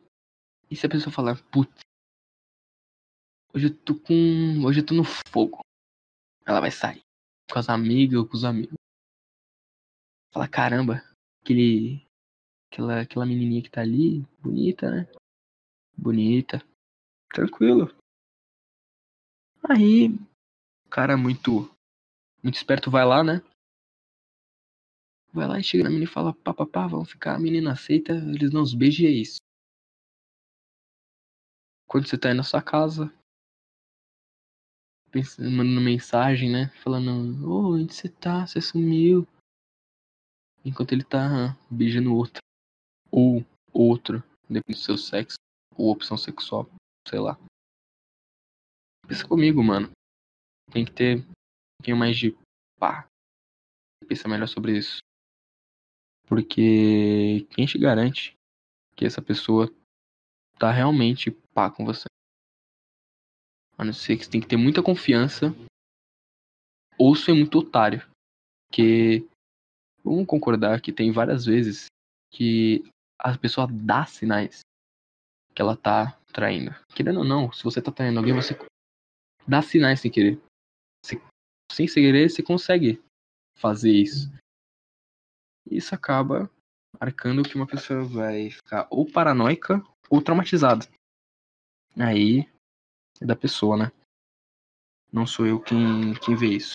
E 0.72 0.76
se 0.76 0.86
a 0.86 0.90
pessoa 0.90 1.14
falar, 1.14 1.44
putz. 1.52 1.84
Hoje 3.54 3.68
eu 3.68 3.78
tô 3.84 4.00
com. 4.00 4.66
Hoje 4.66 4.80
eu 4.80 4.86
tô 4.86 4.94
no 4.94 5.04
fogo. 5.04 5.60
Ela 6.46 6.60
vai 6.60 6.72
sair. 6.72 7.02
Com 7.52 7.60
as 7.60 7.70
amigas 7.70 8.20
ou 8.20 8.28
com 8.28 8.36
os 8.36 8.44
amigos. 8.44 8.74
Fala, 10.34 10.48
caramba, 10.48 11.04
aquele 11.42 12.04
Aquela, 12.74 13.02
aquela 13.02 13.26
menininha 13.28 13.62
que 13.62 13.70
tá 13.70 13.82
ali, 13.82 14.26
bonita, 14.42 14.90
né? 14.90 15.08
Bonita. 15.96 16.58
Tranquilo. 17.32 17.96
Aí, 19.70 20.08
o 20.08 20.90
cara 20.90 21.16
muito, 21.16 21.72
muito 22.42 22.56
esperto 22.56 22.90
vai 22.90 23.06
lá, 23.06 23.24
né? 23.24 23.44
Vai 25.32 25.48
lá 25.48 25.60
e 25.60 25.64
chega 25.64 25.84
na 25.84 25.92
menina 25.92 26.10
e 26.10 26.12
fala, 26.12 26.34
papapá, 26.34 26.88
vamos 26.88 27.12
ficar, 27.12 27.36
a 27.36 27.40
menina 27.40 27.74
aceita, 27.74 28.12
eles 28.12 28.52
não 28.52 28.64
os 28.64 28.74
beijam 28.74 29.06
e 29.06 29.08
é 29.08 29.12
isso. 29.12 29.38
Quando 31.88 32.08
você 32.08 32.18
tá 32.18 32.30
aí 32.30 32.34
na 32.34 32.44
sua 32.44 32.64
casa, 32.64 33.14
mandando 35.40 35.82
mensagem, 35.82 36.52
né? 36.52 36.70
Falando, 36.84 37.48
ô, 37.48 37.52
oh, 37.52 37.76
onde 37.76 37.94
você 37.94 38.10
tá? 38.10 38.46
Você 38.46 38.60
sumiu. 38.60 39.28
Enquanto 40.66 40.94
ele 40.94 41.04
tá 41.04 41.58
beijando 41.70 42.16
outro 42.16 42.42
ou 43.12 43.46
outro, 43.72 44.24
depende 44.50 44.80
do 44.80 44.84
seu 44.84 44.98
sexo 44.98 45.38
ou 45.76 45.92
opção 45.92 46.18
sexual, 46.18 46.70
sei 47.08 47.20
lá. 47.20 47.38
Pensa 49.08 49.28
comigo, 49.28 49.62
mano. 49.62 49.92
Tem 50.72 50.86
que 50.86 50.92
ter 50.92 51.20
um 51.20 51.34
pouquinho 51.78 51.98
mais 51.98 52.18
de 52.18 52.36
pá. 52.80 53.06
Pensa 54.08 54.28
melhor 54.28 54.48
sobre 54.48 54.78
isso. 54.78 55.00
Porque 56.28 57.46
quem 57.52 57.66
te 57.66 57.78
garante 57.78 58.34
que 58.96 59.06
essa 59.06 59.22
pessoa 59.22 59.70
tá 60.58 60.72
realmente 60.72 61.32
pá 61.54 61.70
com 61.70 61.86
você? 61.86 62.06
A 63.78 63.84
não 63.84 63.94
ser 63.94 64.18
que 64.18 64.26
você 64.26 64.32
tem 64.32 64.42
que 64.42 64.48
ter 64.48 64.58
muita 64.58 64.84
confiança 64.84 65.54
ou 66.98 67.16
é 67.16 67.34
muito 67.34 67.60
otário. 67.60 68.06
Porque 68.68 69.28
vamos 70.04 70.26
concordar 70.26 70.82
que 70.82 70.92
tem 70.92 71.12
várias 71.12 71.46
vezes 71.46 71.88
que 72.32 72.84
a 73.20 73.38
pessoa 73.38 73.68
dá 73.70 74.06
sinais 74.06 74.62
que 75.54 75.62
ela 75.62 75.78
tá 75.78 76.18
traindo. 76.34 76.74
Querendo 76.96 77.20
ou 77.20 77.26
não, 77.26 77.52
se 77.52 77.64
você 77.64 77.82
tá 77.82 77.92
traindo 77.92 78.20
alguém, 78.20 78.34
você 78.34 78.58
dá 79.48 79.62
sinais 79.62 80.00
sem 80.00 80.12
querer. 80.12 80.42
Você, 81.06 81.22
sem 81.72 81.88
querer, 81.88 82.30
você 82.30 82.42
consegue 82.42 83.02
fazer 83.58 83.92
isso. 83.92 84.32
Isso 85.70 85.94
acaba 85.96 86.50
marcando 87.00 87.44
que 87.44 87.56
uma 87.56 87.68
pessoa 87.68 88.04
vai 88.04 88.50
ficar 88.50 88.88
ou 88.90 89.10
paranoica 89.10 89.84
ou 90.10 90.22
traumatizada. 90.22 90.88
Aí 91.96 92.50
é 93.24 93.26
da 93.26 93.36
pessoa, 93.36 93.78
né? 93.78 93.92
Não 95.12 95.26
sou 95.26 95.48
eu 95.48 95.60
quem, 95.60 96.14
quem 96.16 96.36
vê 96.36 96.48
isso. 96.48 96.74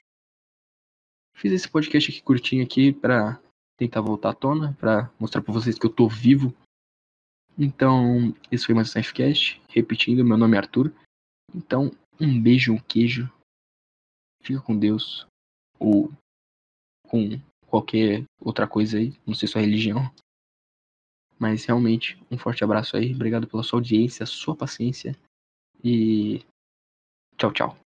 Fiz 1.36 1.52
esse 1.52 1.68
podcast 1.68 2.10
aqui 2.10 2.22
curtinho 2.22 2.64
aqui 2.64 2.92
pra 2.92 3.40
tentar 3.76 4.00
voltar 4.00 4.30
à 4.30 4.34
tona 4.34 4.74
para 4.80 5.12
mostrar 5.20 5.42
para 5.42 5.52
vocês 5.52 5.78
que 5.78 5.86
eu 5.86 5.92
tô 5.92 6.08
vivo. 6.08 6.54
Então, 7.56 8.34
esse 8.50 8.64
foi 8.64 8.74
mais 8.74 8.88
um 8.88 8.90
Snifecast. 8.90 9.60
Repetindo, 9.68 10.24
meu 10.24 10.38
nome 10.38 10.56
é 10.56 10.58
Arthur. 10.58 10.92
Então, 11.54 11.92
um 12.18 12.40
beijo, 12.40 12.72
um 12.72 12.78
queijo. 12.78 13.30
Fica 14.42 14.60
com 14.60 14.78
Deus. 14.78 15.26
Ou 15.78 16.10
com 17.08 17.40
qualquer 17.66 18.24
outra 18.40 18.66
coisa 18.66 18.98
aí. 18.98 19.14
Não 19.26 19.34
sei 19.34 19.48
sua 19.48 19.60
religião. 19.60 20.10
Mas 21.38 21.64
realmente, 21.66 22.18
um 22.30 22.38
forte 22.38 22.64
abraço 22.64 22.96
aí. 22.96 23.14
Obrigado 23.14 23.46
pela 23.46 23.62
sua 23.62 23.78
audiência, 23.78 24.24
sua 24.24 24.56
paciência. 24.56 25.16
E 25.84 26.40
tchau, 27.36 27.52
tchau. 27.52 27.87